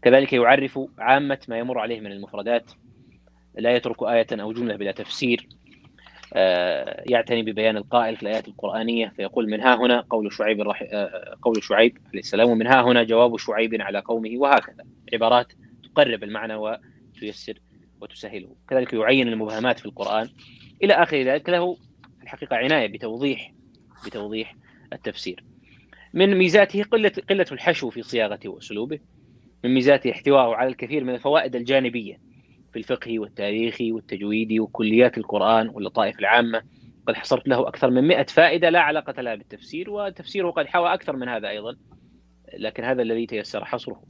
[0.02, 2.70] كذلك يعرف عامة ما يمر عليه من المفردات.
[3.58, 5.48] لا يترك آية أو جملة بلا تفسير.
[7.10, 10.62] يعتني ببيان القائل في الآيات القرآنية فيقول من ها هنا قول شعيب.
[11.42, 14.84] قول شعيب عليه السلام ومن ها هنا جواب شعيب على قومه وهكذا.
[15.12, 15.52] عبارات
[15.94, 17.58] تقرب المعنى وتيسر
[18.00, 18.56] وتسهله.
[18.68, 20.28] كذلك يعين المبهمات في القرآن.
[20.82, 21.76] إلى آخر ذلك له
[22.22, 23.52] الحقيقة عناية بتوضيح
[24.06, 24.56] بتوضيح
[24.92, 25.44] التفسير.
[26.14, 28.98] من ميزاته قلة قلة الحشو في صياغته وأسلوبه.
[29.64, 32.20] من ميزاته احتواءه على الكثير من الفوائد الجانبية
[32.72, 36.62] في الفقه والتاريخ والتجويد وكليات القرآن واللطائف العامة.
[37.06, 41.16] قد حصرت له أكثر من 100 فائدة لا علاقة لها بالتفسير وتفسيره قد حوى أكثر
[41.16, 41.76] من هذا أيضا.
[42.58, 44.02] لكن هذا الذي تيسر حصره.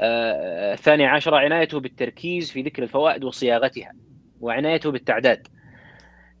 [0.00, 3.92] الثاني عشر عنايته بالتركيز في ذكر الفوائد وصياغتها
[4.40, 5.46] وعنايته بالتعداد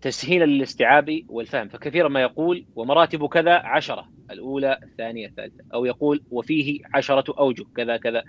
[0.00, 1.68] تسهيلا للاستيعاب والفهم.
[1.68, 7.96] فكثيرا ما يقول ومراتب كذا عشرة الأولى الثانية الثالثة أو يقول وفيه عشرة أوجه كذا
[7.96, 8.22] كذا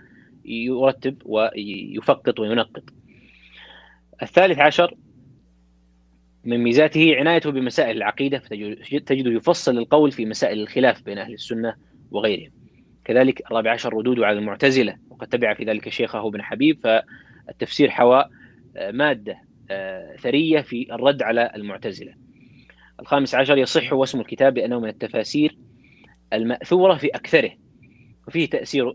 [0.45, 2.84] يرتب ويفقط وينقط.
[4.21, 4.95] الثالث عشر
[6.43, 11.75] من ميزاته عنايته بمسائل العقيدة فتجده يفصل القول في مسائل الخلاف بين أهل السنة
[12.11, 12.59] وغيرهم.
[13.10, 18.26] كذلك الرابع عشر ردوده على المعتزلة وقد تبع في ذلك شيخه ابن حبيب فالتفسير حوى
[18.78, 19.38] آه، مادة
[19.72, 22.14] آه، ثرية في الرد على المعتزلة.
[22.99, 25.57] الخامس عشر يصح واسم الكتاب بأنه من التفاسير
[26.34, 27.51] المأثورة في أكثره
[28.28, 28.91] وفيه تأثير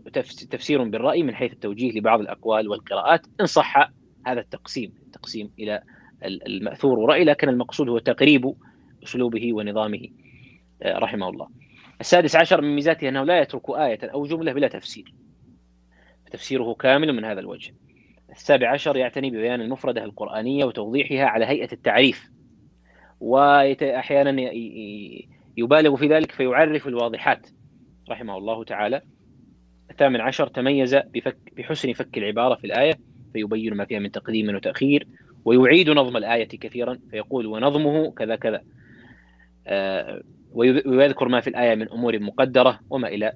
[0.51, 3.91] تفسير بالرأي من حيث التوجيه لبعض الأقوال والقراءات إن صح
[4.27, 5.81] هذا التقسيم التقسيم إلى
[6.25, 8.53] المأثور ورأي لكن المقصود هو تقريب
[9.03, 10.07] أسلوبه ونظامه
[10.81, 11.64] آه، رحمه الله.
[12.01, 15.13] السادس عشر من ميزاته أنه لا يترك آية أو جملة بلا تفسير.
[16.31, 17.73] تفسيره كامل من هذا الوجه.
[18.31, 22.29] السابع عشر يعتني ببيان المفردة القرآنية وتوضيحها على هيئة التعريف.
[23.19, 24.51] وأحيانا
[25.57, 27.47] يبالغ في ذلك فيعرف الواضحات.
[28.09, 29.01] رحمه الله تعالى.
[29.91, 32.93] الثامن عشر تميز بفك بحسن فك العبارة في الآية
[33.33, 35.07] فيبين ما فيها من تقديم وتأخير
[35.45, 38.61] ويعيد نظم الآية كثيرا فيقول ونظمه كذا كذا.
[39.67, 40.21] آه،
[40.55, 43.33] ويذكر ما في الآية من أمور مقدرة وما إلى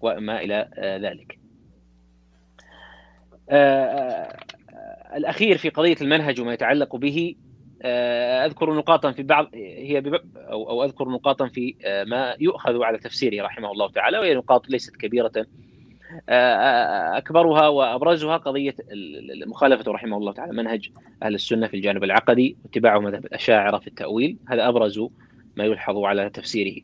[0.00, 1.38] وما إلى آه، ذلك.
[3.50, 4.36] آه،
[5.16, 7.34] الأخير في قضية المنهج وما يتعلق به
[8.46, 10.02] أذكر نقاطا في بعض هي
[10.36, 11.74] أو, أذكر نقاطا في
[12.06, 15.46] ما يؤخذ على تفسيره رحمه الله تعالى وهي نقاط ليست كبيرة.
[17.18, 18.74] أكبرها وأبرزها قضية
[19.46, 20.90] مخالفة رحمه الله تعالى منهج
[21.22, 24.36] أهل السنة في الجانب العقدي واتباع مذهب الأشاعرة في التأويل.
[24.48, 25.00] هذا أبرز
[25.56, 26.82] ما يلحظ على تفسيره.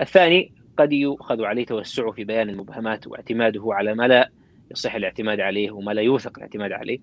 [0.00, 4.30] الثاني قد يؤخذ عليه توسعه في بيان المبهمات واعتماده على ما لا
[4.70, 6.98] يصح الاعتماد عليه وما لا يوثق الاعتماد عليه.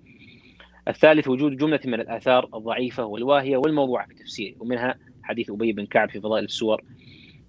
[0.88, 6.10] الثالث وجود جملة من الآثار الضعيفة والواهية والموضوعة في تفسيره ومنها حديث أبي بن كعب
[6.10, 6.82] في فضائل السور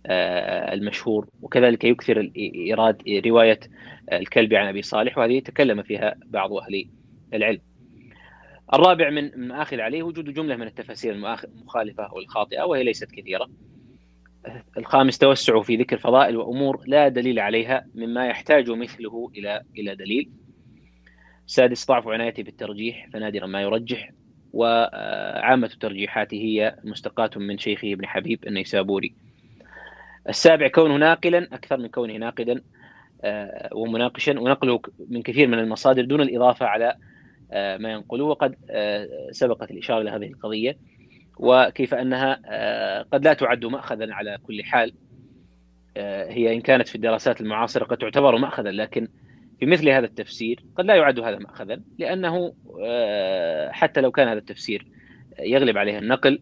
[0.06, 3.60] آه، المشهور وكذلك يكثر إيراد رواية
[4.12, 6.88] الكلب عن أبي صالح وهذه تكلم فيها بعض أهل
[7.34, 7.60] العلم
[8.74, 13.49] الرابع من المآخذ عليه وجود جملة من التفاسير المخالفة والخاطئة وهي ليست كثيرة.
[14.78, 20.30] الخامس توسع في ذكر فضائل وأمور لا دليل عليها مما يحتاج مثله إلى إلى دليل.
[21.47, 24.11] السادس ضعف عنايته بالترجيح فنادرا ما يرجح.
[24.53, 29.13] وعامة ترجيحاته هي مستقاة من شيخه ابن حبيب النيسابوري.
[30.30, 32.61] السابع كونه ناقلا أكثر من كونه ناقدا
[33.24, 34.39] آه، ومناقشا.
[34.39, 36.95] ونقله من كثير من المصادر دون الإضافة على
[37.54, 40.78] ما ينقله وقد آه، سبقت الإشارة إلى هذه القضية
[41.39, 42.34] وكيف أنها
[43.02, 44.93] قد لا تعد ماخذا على كل حال.
[46.28, 49.08] هي إن كانت في الدراسات المعاصرة قد تعتبر ماخذا لكن
[49.60, 52.54] في مثل هذا التفسير قد لا يعد هذا ماخذا لأنه
[53.72, 54.88] حتى لو كان هذا التفسير
[55.39, 56.39] يغلب عليه النقل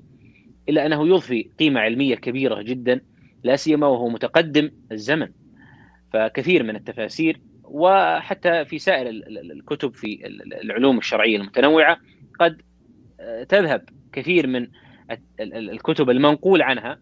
[0.70, 3.02] إلا أنه يضفي قيمة علمية كبيرة جدا
[3.44, 5.28] لا سيما وهو متقدم الزمن.
[6.14, 9.10] فكثير من التفاسير وحتى في سائر
[9.52, 10.28] الكتب في
[10.64, 11.98] العلوم الشرعية المتنوعة
[12.40, 12.62] قد
[13.20, 14.68] آه، تذهب كثير من
[15.40, 17.00] الكتب المنقول عنها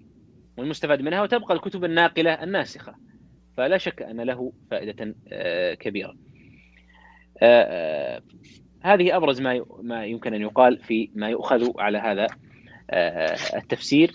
[0.58, 2.96] والمستفاد منها وتبقى الكتب الناقلة الناسخة
[3.58, 6.16] فلا شك أن له فائدة آه، كبيرة.
[7.42, 8.22] آه،
[8.82, 12.28] هذه أبرز ما ما يمكن أن يقال في ما يؤخذ على هذا
[13.56, 14.12] التفسير.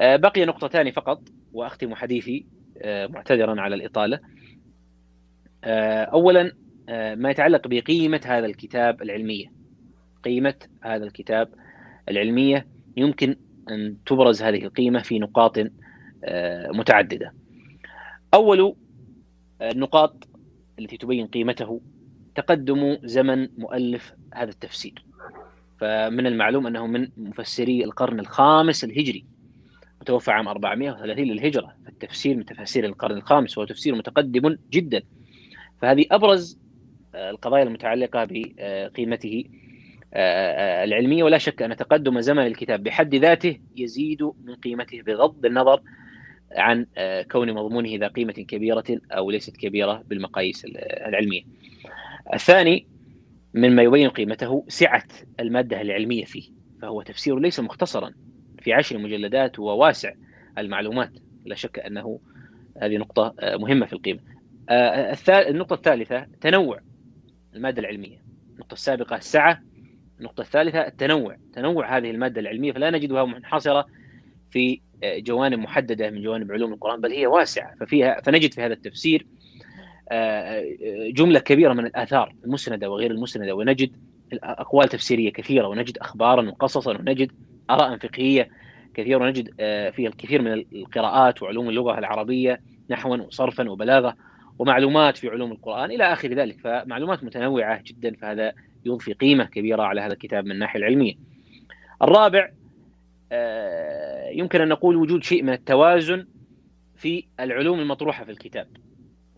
[0.00, 1.22] بقي نقطتان فقط
[1.52, 2.46] وأختم حديثي
[2.84, 4.20] معتذرا على الإطالة.
[5.64, 6.52] آه، اولا
[6.88, 9.52] آه، ما يتعلق بقيمة هذا الكتاب العلمية.
[10.24, 11.48] قيمة هذا الكتاب
[12.08, 13.36] العلمية يمكن
[13.70, 15.58] أن تبرز هذه القيمة في نقاط
[16.74, 17.34] متعددة.
[18.34, 18.76] أول
[19.62, 20.28] النقاط
[20.78, 21.80] التي تبين قيمته
[22.34, 25.04] تقدم زمن مؤلف هذا التفسير.
[25.80, 29.24] فمن المعلوم أنه من مفسري القرن الخامس الهجري
[30.00, 35.02] متوفى عام 430 للهجرة التفسير من تفاسير القرن الخامس وهو تفسير متقدم جدا
[35.82, 36.58] فهذه أبرز
[37.14, 39.44] آه، القضايا المتعلقة بقيمته
[40.14, 41.22] آه، آه، العلمية.
[41.22, 45.82] ولا شك أن تقدم زمن الكتاب بحد ذاته يزيد من قيمته بغض النظر
[46.52, 46.86] عن
[47.32, 50.64] كون مضمونه ذا قيمة كبيرة أو ليست كبيرة بالمقاييس
[51.06, 51.42] العلمية.
[52.34, 52.86] الثاني
[53.54, 55.08] مما يبين قيمته سعة
[55.40, 56.50] المادة العلمية فيه
[56.82, 58.12] فهو تفسير ليس مختصرا
[58.62, 60.12] في عشر مجلدات وواسع
[60.58, 61.12] المعلومات.
[61.44, 62.20] لا شك أنه
[62.82, 64.20] هذه نقطة آه، مهمة في القيمة.
[64.68, 66.80] آه، النقطة الثالثة تنوع
[67.54, 68.24] المادة العلمية.
[68.54, 69.62] النقطة السابقة السعة
[70.20, 73.86] النقطة الثالثة التنوع تنوع هذه المادة العلمية فلا نجدها منحصرة
[74.50, 79.26] في جوانب محددة من جوانب علوم القرآن بل هي واسعة ففيها فنجد في هذا التفسير
[81.12, 83.96] جملة كبيرة من الآثار المسندة وغير المسندة ونجد
[84.32, 87.32] أقوال تفسيرية كثيرة ونجد أخبارا وقصصا ونجد
[87.70, 88.48] آراء فقهية
[88.94, 89.54] كثيرة ونجد
[89.94, 92.60] فيها الكثير من القراءات وعلوم اللغة العربية
[92.90, 94.16] نحوا وصرفا وبلاغة
[94.58, 98.52] ومعلومات في علوم القرآن إلى آخر ذلك فمعلومات متنوعة جدا فهذا
[98.84, 101.14] يضفي قيمة كبيرة على هذا الكتاب من الناحية العلمية.
[102.02, 102.50] الرابع
[103.32, 106.26] آه، يمكن أن نقول وجود شيء من التوازن
[106.96, 108.68] في العلوم المطروحة في الكتاب.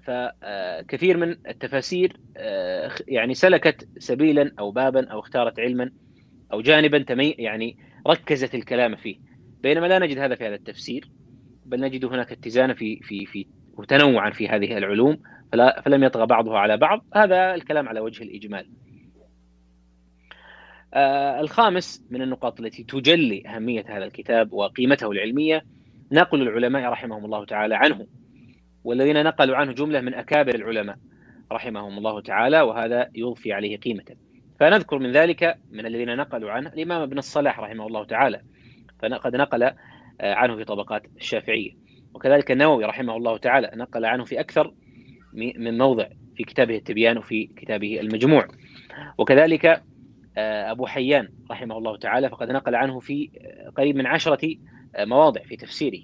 [0.02, 5.90] فكثير من التفاسير آه، يعني سلكت سبيلا أو بابا أو اختارت علما
[6.52, 9.16] أو جانبا تمي يعني ركزت الكلام فيه.
[9.62, 11.10] بينما لا نجد هذا في هذا التفسير
[11.66, 13.46] بل نجد هناك اتزانا في في في
[13.76, 15.18] وتنوعا في هذه العلوم
[15.52, 17.04] فلا فلم يطغى بعضها على بعض.
[17.14, 18.66] هذا الكلام على وجه الإجمال.
[20.94, 25.64] آه الخامس من النقاط التي تجلي أهمية هذا الكتاب وقيمته العلمية
[26.12, 28.06] نقل العلماء رحمهم الله تعالى عنه
[28.84, 30.96] والذين نقلوا عنه جملة من أكابر العلماء
[31.52, 34.04] رحمهم الله تعالى وهذا يضفي عليه قيمة
[34.60, 38.40] فنذكر من ذلك من الذين نقلوا عنه الإمام ابن الصلاح رحمه الله تعالى
[39.02, 39.74] فقد نقل آه،
[40.20, 41.86] عنه في طبقات الشافعية.
[42.16, 44.74] وكذلك النووي رحمه الله تعالى نقل عنه في أكثر
[45.32, 46.06] من موضع
[46.36, 48.48] في كتابه التبيان وفي كتابه المجموع.
[49.18, 49.82] وكذلك
[50.38, 53.30] آه، أبو حيان رحمه الله تعالى فقد نقل عنه في
[53.76, 54.56] قريب من عشرة
[54.94, 56.00] آه، مواضع في تفسيره.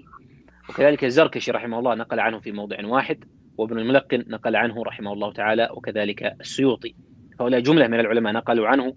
[0.69, 3.25] وكذلك الزركشي رحمه الله نقل عنه في موضع واحد
[3.59, 6.95] وابن الملقن نقل عنه رحمه الله تعالى وكذلك السيوطي.
[7.41, 8.95] هؤلاء جملة من العلماء نقلوا عنه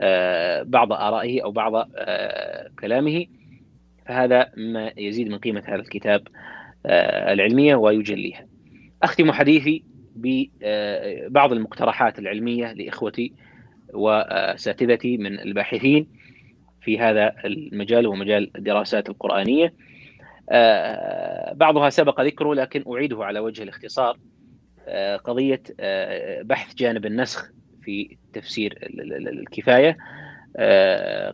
[0.00, 1.88] آه، بعض آرائه أو بعض
[2.78, 3.26] كلامه.
[4.08, 6.28] فهذا ما يزيد من قيمة هذا الكتاب
[7.32, 8.46] العلمية ويجليها.
[9.02, 9.84] أختم حديثي
[10.16, 13.32] ببعض المقترحات العلمية لإخوتي
[13.94, 16.06] وأساتذتي من الباحثين
[16.82, 19.74] في هذا المجال ومجال الدراسات القرآنية.
[20.50, 24.18] آه، بعضها سبق ذكره لكن أعيده على وجه الاختصار.
[24.88, 27.50] آه، قضية آه، بحث جانب النسخ
[27.82, 28.78] في تفسير
[29.10, 29.96] الكفاية.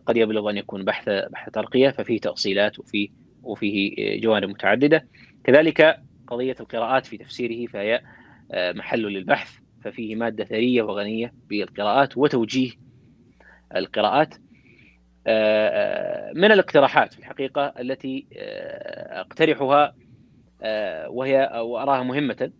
[0.05, 3.09] قد يبلغ أن يكون بحث بحث ترقية ففيه تأصيلات وفيه
[3.43, 5.07] وفيه جوانب متعددة.
[5.43, 8.01] كذلك قضية القراءات في تفسيره فهي
[8.53, 12.71] محل للبحث ففيه مادة ثرية وغنية بالقراءات وتوجيه
[13.75, 14.35] القراءات.
[15.27, 19.95] آه، آه، من الاقتراحات في الحقيقة التي آه، أقترحها
[21.07, 22.51] وهي وأراها مهمة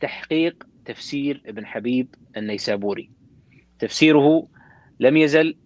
[0.00, 3.10] تحقيق تفسير ابن حبيب النيسابوري.
[3.78, 4.48] تفسيره
[5.00, 5.56] لم يزل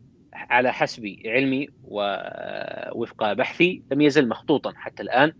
[0.50, 5.32] على حسب علمي ووفق بحثي لم يزل مخطوطا حتى الآن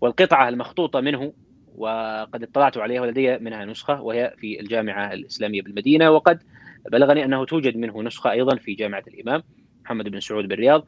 [0.00, 1.32] والقطعة المخطوطة منه
[1.74, 6.42] وقد اطلعت عليها ولدي منها نسخة وهي في الجامعة الإسلامية بالمدينة وقد
[6.92, 9.42] بلغني أنه توجد منه نسخة أيضا في جامعة الإمام
[9.84, 10.86] محمد بن سعود بالرياض.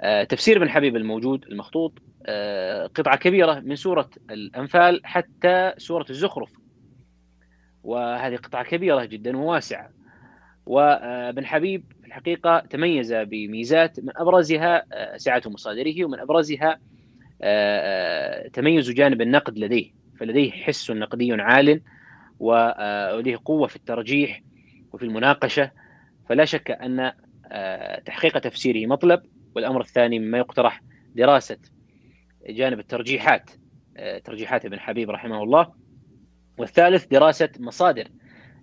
[0.00, 1.92] آه، تفسير ابن حبيب الموجود المخطوط
[2.26, 6.52] آه، قطعة كبيرة من سورة الأنفال حتى سورة الزخرف.
[7.82, 9.90] وهذه قطعة كبيرة جدا وواسعة.
[10.66, 16.78] وابن حبيب الحقيقة تميز بميزات من أبرزها آه، سعة مصادره ومن أبرزها
[18.52, 19.90] تميز جانب النقد لديه.
[20.20, 21.80] فلديه حس نقدي عال
[22.38, 24.42] ولديه قوة في الترجيح
[24.92, 25.70] وفي المناقشة.
[26.28, 27.12] فلا شك أن
[27.52, 29.22] آه، تحقيق تفسيره مطلب.
[29.54, 30.82] والأمر الثاني مما يقترح
[31.14, 31.58] دراسة
[32.48, 33.50] جانب الترجيحات
[33.96, 35.72] آه، ترجيحات ابن حبيب رحمه الله.
[36.58, 38.08] والثالث دراسة مصادر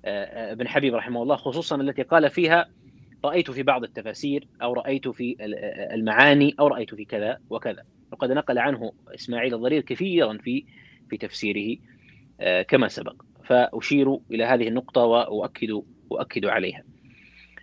[0.06, 2.70] آه، ابن حبيب رحمه الله خصوصا التي قال فيها
[3.26, 5.36] رأيت في بعض التفاسير أو رأيت في
[5.94, 7.84] المعاني أو رأيت في كذا وكذا.
[8.12, 10.66] وقد نقل عنه إسماعيل الضرير كثيرا في
[11.10, 11.78] في تفسيره
[12.40, 13.22] آه، كما سبق.
[13.44, 16.84] فأشير إلى هذه النقطة وأؤكد أؤكد عليها.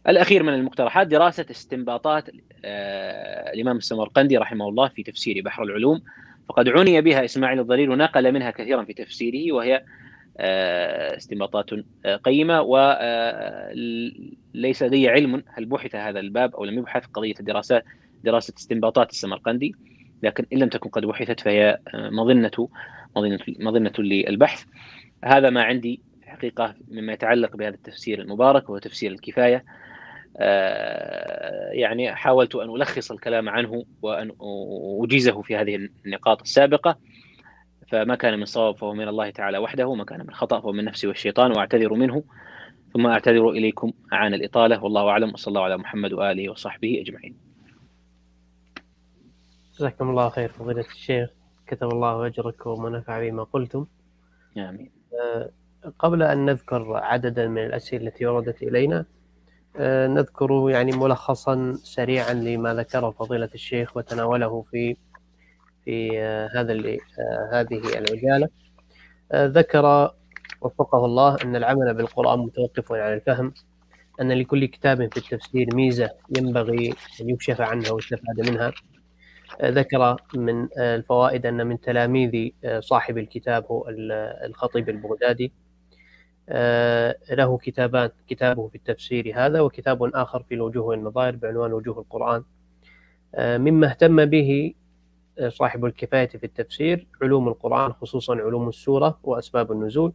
[0.08, 2.28] الأخير من المقترحات دراسة استنباطات
[2.64, 6.02] آه، الإمام السمرقندي رحمه الله في تفسير بحر العلوم.
[6.48, 9.84] فقد عني بها إسماعيل الضرير ونقل منها كثيرا في تفسيره وهي
[10.36, 11.70] آه، استنباطات
[12.24, 12.60] قيمة
[14.54, 17.84] وليس لدي علم هل بحث هذا الباب أو لم يبحث قضية الدراسات
[18.24, 19.74] دراسة استنباطات السمرقندي.
[20.22, 22.68] لكن إن لم تكن قد بحثت فهي مظنة
[23.16, 24.64] مظنة مظنة للبحث.
[25.24, 29.64] هذا ما عندي حقيقة مما يتعلق بهذا التفسير المبارك وهو تفسير الكفاية.
[30.36, 34.32] آه، يعني حاولت أن ألخص الكلام عنه وأن
[35.04, 36.98] أجيزه في هذه النقاط السابقة.
[37.88, 40.84] فما كان من صواب فهو من الله تعالى وحده وما كان من خطأ فهو من
[40.84, 42.24] نفسي والشيطان وأعتذر منه.
[42.92, 44.84] ثم أعتذر إليكم عن الإطالة.
[44.84, 45.32] والله أعلم.
[45.32, 47.36] وصلى الله على محمد وآله وصحبه أجمعين.
[49.78, 51.30] جزاكم الله خير فضيلة الشيخ.
[51.66, 53.86] كتب الله أجرك ونفع بما قلتم.
[54.56, 54.90] آمين.
[55.20, 55.50] آه،
[55.98, 59.04] قبل أن نذكر عددا من الأسئلة التي وردت إلينا
[60.06, 64.96] نذكر يعني ملخصا سريعا لما ذكره فضيلة الشيخ وتناوله في
[65.84, 66.20] في
[66.54, 66.72] هذا
[67.52, 68.48] هذه العجالة.
[69.34, 70.14] ذكر
[70.64, 73.54] وفقه الله أن العمل بالقرآن متوقف على الفهم
[74.20, 78.72] أن لكل كتاب في التفسير ميزة ينبغي أن يكشف عنها ويستفاد منها.
[79.62, 83.84] ذكر من الفوائد أن من تلاميذ صاحب الكتاب هو
[84.44, 85.52] الخطيب البغدادي.
[87.30, 92.42] له كتابان كتابه في التفسير هذا وكتاب آخر في الوجوه والنظائر بعنوان وجوه القرآن.
[93.38, 94.74] مما اهتم به
[95.48, 100.12] صاحب الكفاية في التفسير علوم القرآن خصوصا علوم السورة وأسباب النزول.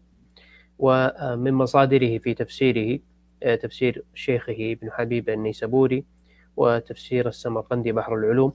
[0.79, 2.99] ومن مصادره في تفسيره
[3.41, 6.03] تفسير شيخه ابن حبيب النيسابوري
[6.57, 8.53] وتفسير السمرقندي بحر العلوم.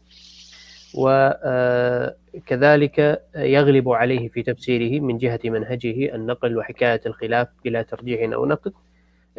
[2.35, 2.99] وكذلك
[3.37, 8.73] يغلب عليه في تفسيره من جهة منهجه النقل وحكاية الخلاف بلا ترجيح أو نقد.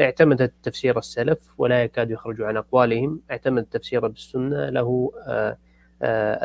[0.01, 3.21] اعتمد تفسير السلف ولا يكاد يخرج عن أقوالهم.
[3.31, 5.11] اعتمد تفسير بالسنة له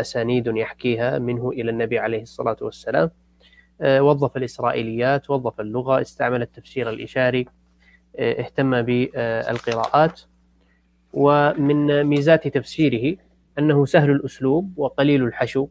[0.00, 3.10] أسانيد يحكيها منه إلى النبي عليه الصلاة والسلام.
[3.82, 7.46] وظف الإسرائيليات وظف اللغة استعمل التفسير الإشاري
[8.18, 10.20] اهتم بالقراءات.
[11.12, 13.16] ومن ميزات تفسيره
[13.58, 15.68] أنه سهل الأسلوب وقليل الحشو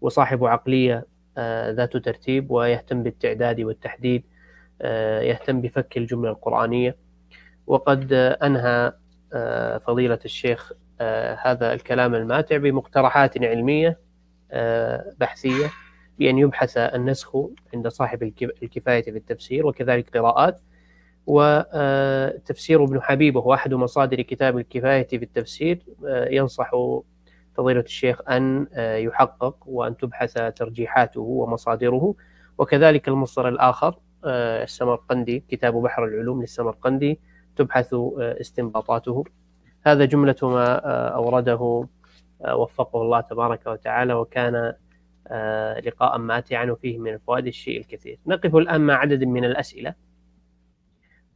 [0.00, 1.06] وصاحب عقلية
[1.70, 4.24] ذات ترتيب ويهتم بالتعداد والتحديد
[5.20, 6.96] يهتم بفك الجملة القرآنية.
[7.66, 8.92] وقد أنهى
[9.80, 10.72] فضيلة الشيخ
[11.44, 13.98] هذا الكلام الماتع بمقترحات علمية
[15.18, 15.70] بحثية.
[16.18, 17.36] بأن يبحث النسخ
[17.74, 18.22] عند صاحب
[18.62, 20.60] الكفاية في التفسير وكذلك قراءات.
[21.26, 26.70] وتفسير ابن حبيب وهو أحد مصادر كتاب الكفاية في التفسير ينصح
[27.54, 32.14] فضيلة الشيخ أن يحقق وأن تبحث ترجيحاته ومصادره.
[32.58, 37.20] وكذلك المصدر الآخر السمرقندي كتاب بحر العلوم للسمرقندي
[37.56, 39.24] تبحث استنباطاته.
[39.86, 40.74] هذا جملة ما
[41.14, 41.86] أورده
[42.54, 44.72] وفقه الله تبارك وتعالى وكان
[45.86, 48.18] لقاء ماتعا وفيه من الفوائد الشيء الكثير.
[48.26, 49.94] نقف الآن مع عدد من الأسئلة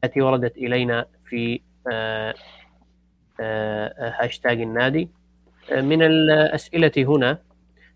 [0.04, 1.60] التي وردت إلينا في
[4.00, 5.08] هاشتاج النادي.
[5.72, 7.38] من الأسئلة هنا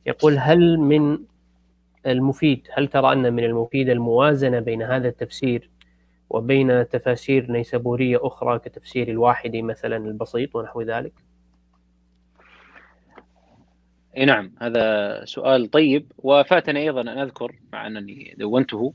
[0.07, 1.18] يقول هل من
[2.07, 5.70] المفيد هل ترى أن من المفيد الموازنة بين هذا التفسير
[6.30, 11.12] وبين تفاسير نيسابورية أخرى كتفسير الواحد مثلا البسيط ونحو ذلك؟
[14.19, 16.13] نعم هذا سؤال طيب.
[16.19, 18.95] وفاتني أيضا أن أذكر مع أنني دونته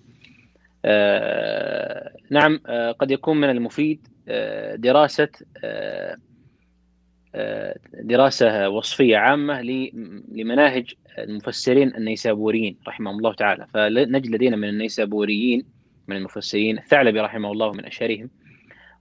[0.85, 5.29] آه نعم آه قد يكون من المفيد آه دراسة
[5.63, 6.17] آه
[7.93, 9.61] دراسة وصفية عامة
[10.31, 13.67] لمناهج المفسرين النيسابوريين رحمهم الله تعالى.
[13.73, 15.65] فنجد لدينا من النيسابوريين
[16.07, 18.29] من المفسرين الثعلبي رحمه الله من أشهرهم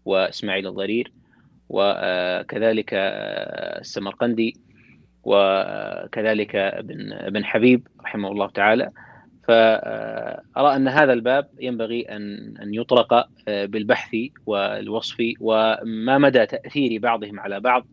[0.04, 1.12] وإسماعيل الضرير
[1.68, 2.90] وكذلك
[3.80, 4.56] السمرقندي
[5.26, 8.90] وكذلك ابن ابن حبيب رحمه الله تعالى.
[9.48, 14.16] فأرى أن هذا الباب ينبغي أن أن يطرق بالبحث
[14.46, 17.86] والوصف وما مدى تأثير بعضهم على بعض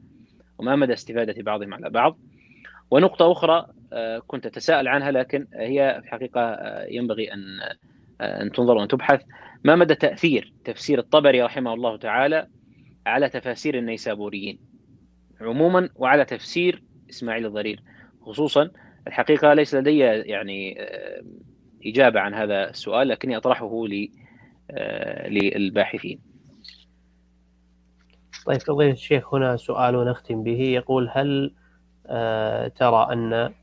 [0.58, 2.18] وما مدى استفادة بعضهم على بعض.
[2.92, 3.66] ونقطة أخرى
[4.28, 6.58] كنت أتساءل عنها لكن هي في الحقيقة
[6.90, 7.42] ينبغي أن
[8.22, 9.22] أن تنظر وأن تبحث
[9.64, 12.48] ما مدى تأثير تفسير الطبري رحمه الله تعالى
[13.06, 14.60] على تفاسير النيسابوريين؟
[15.42, 17.84] عموما وعلى تفسير إسماعيل الضرير.
[18.22, 18.70] خصوصا
[19.08, 20.78] الحقيقة ليس لدي يعني
[21.86, 23.86] إجابة عن هذا السؤال لكني أطرحه
[25.28, 26.20] للباحثين.
[28.46, 30.60] طيب فضيلة الشيخ هنا سؤال نختم به.
[30.60, 31.54] يقول هل
[32.08, 33.54] آه ترى أن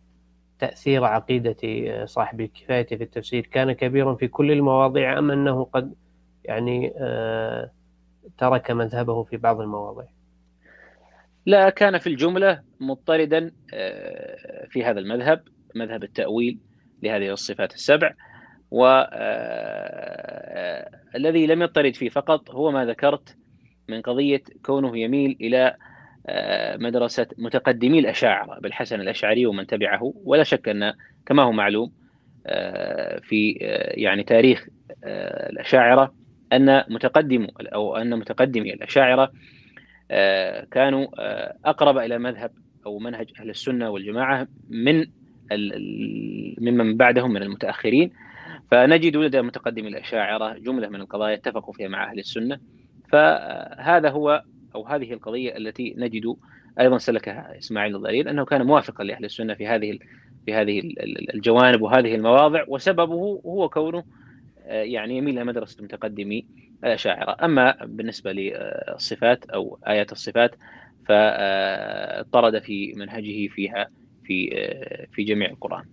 [0.59, 1.57] تأثير عقيدة
[2.05, 5.94] صاحب الكفاية في التفسير كان كبيرا في كل المواضيع أم أنه قد
[6.44, 7.70] يعني آه
[8.38, 10.09] ترك مذهبه في بعض المواضيع؟
[11.47, 13.51] لا كان في الجملة مضطردا
[14.70, 15.43] في هذا المذهب
[15.74, 16.59] مذهب التأويل
[17.03, 18.14] لهذه الصفات السبع
[18.70, 19.86] والذي
[21.47, 23.36] لم يضطرد فيه فقط هو ما ذكرت
[23.88, 25.76] من قضية كونه يميل إلى
[26.78, 30.93] مدرسة متقدمي الأشاعرة بالحسن الأشعري ومن تبعه ولا شك أن
[31.26, 31.93] كما هو معلوم
[33.22, 33.51] في
[33.95, 34.66] يعني تاريخ
[35.51, 36.14] الأشاعرة
[36.53, 39.32] أن متقدم أو أن متقدمي الأشاعرة
[40.71, 41.07] كانوا
[41.71, 42.51] أقرب إلى مذهب
[42.87, 45.07] أو منهج أهل السنة والجماعة من
[46.59, 48.11] ممن بعدهم من المتأخرين.
[48.71, 52.59] فنجد لدى متقدمي الأشاعرة جملة من القضايا اتفقوا فيها مع أهل السنة.
[53.09, 54.43] فهذا هو
[54.75, 56.37] أو هذه القضية التي نجد
[56.81, 59.99] أيضا سلكها إسماعيل الضرير أنه كان موافقا لأهل السنة في هذه
[60.47, 60.83] في هذه
[61.35, 62.65] الجوانب وهذه المواضع.
[62.69, 64.05] وسببه هو كونه
[64.67, 66.47] يعني يميل إلى مدرسة متقدمي
[66.85, 70.55] الأشاعرة أما بالنسبة للصفات أو آيات الصفات
[71.09, 73.91] فطرد في منهجه فيها
[74.24, 74.51] في
[75.12, 75.85] في جميع القرآن.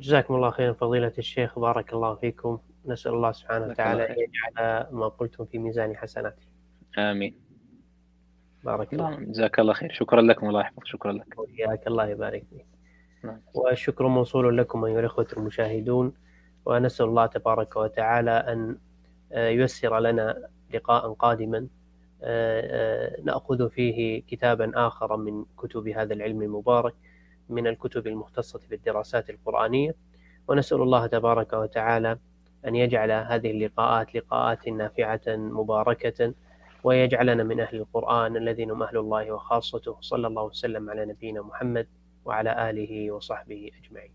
[0.00, 1.58] جزاكم الله خيرا فضيلة الشيخ.
[1.58, 2.58] بارك الله فيكم.
[2.86, 6.42] نسأل الله سبحانه وتعالى أن يجعل ما قلتم في ميزان حسناته
[6.98, 7.34] آمين.
[8.64, 9.92] بارك الله جزاك الله خير.
[9.92, 11.38] شكرا لكم الله يحفظك شكرا لك.
[11.38, 11.86] وإياك.
[11.86, 12.66] الله يبارك فيك.
[13.24, 13.40] نعم.
[13.54, 16.12] والشكر موصول لكم أيها الأخوة المشاهدون.
[16.66, 18.78] ونسأل الله تبارك وتعالى أن
[19.32, 21.66] ييسر لنا لقاء قادما
[23.24, 26.94] نأخذ فيه كتابا آخر من كتب هذا العلم المبارك
[27.48, 29.94] من الكتب المختصة بالدراسات القرآنية.
[30.48, 32.18] ونسأل الله تبارك وتعالى
[32.66, 36.34] أن يجعل هذه اللقاءات لقاءات نافعة مباركة
[36.84, 39.96] ويجعلنا من أهل القرآن الذين هم أهل الله وخاصته.
[40.00, 41.86] صلى الله وسلم على نبينا محمد
[42.24, 44.12] وعلى آله وصحبه أجمعين.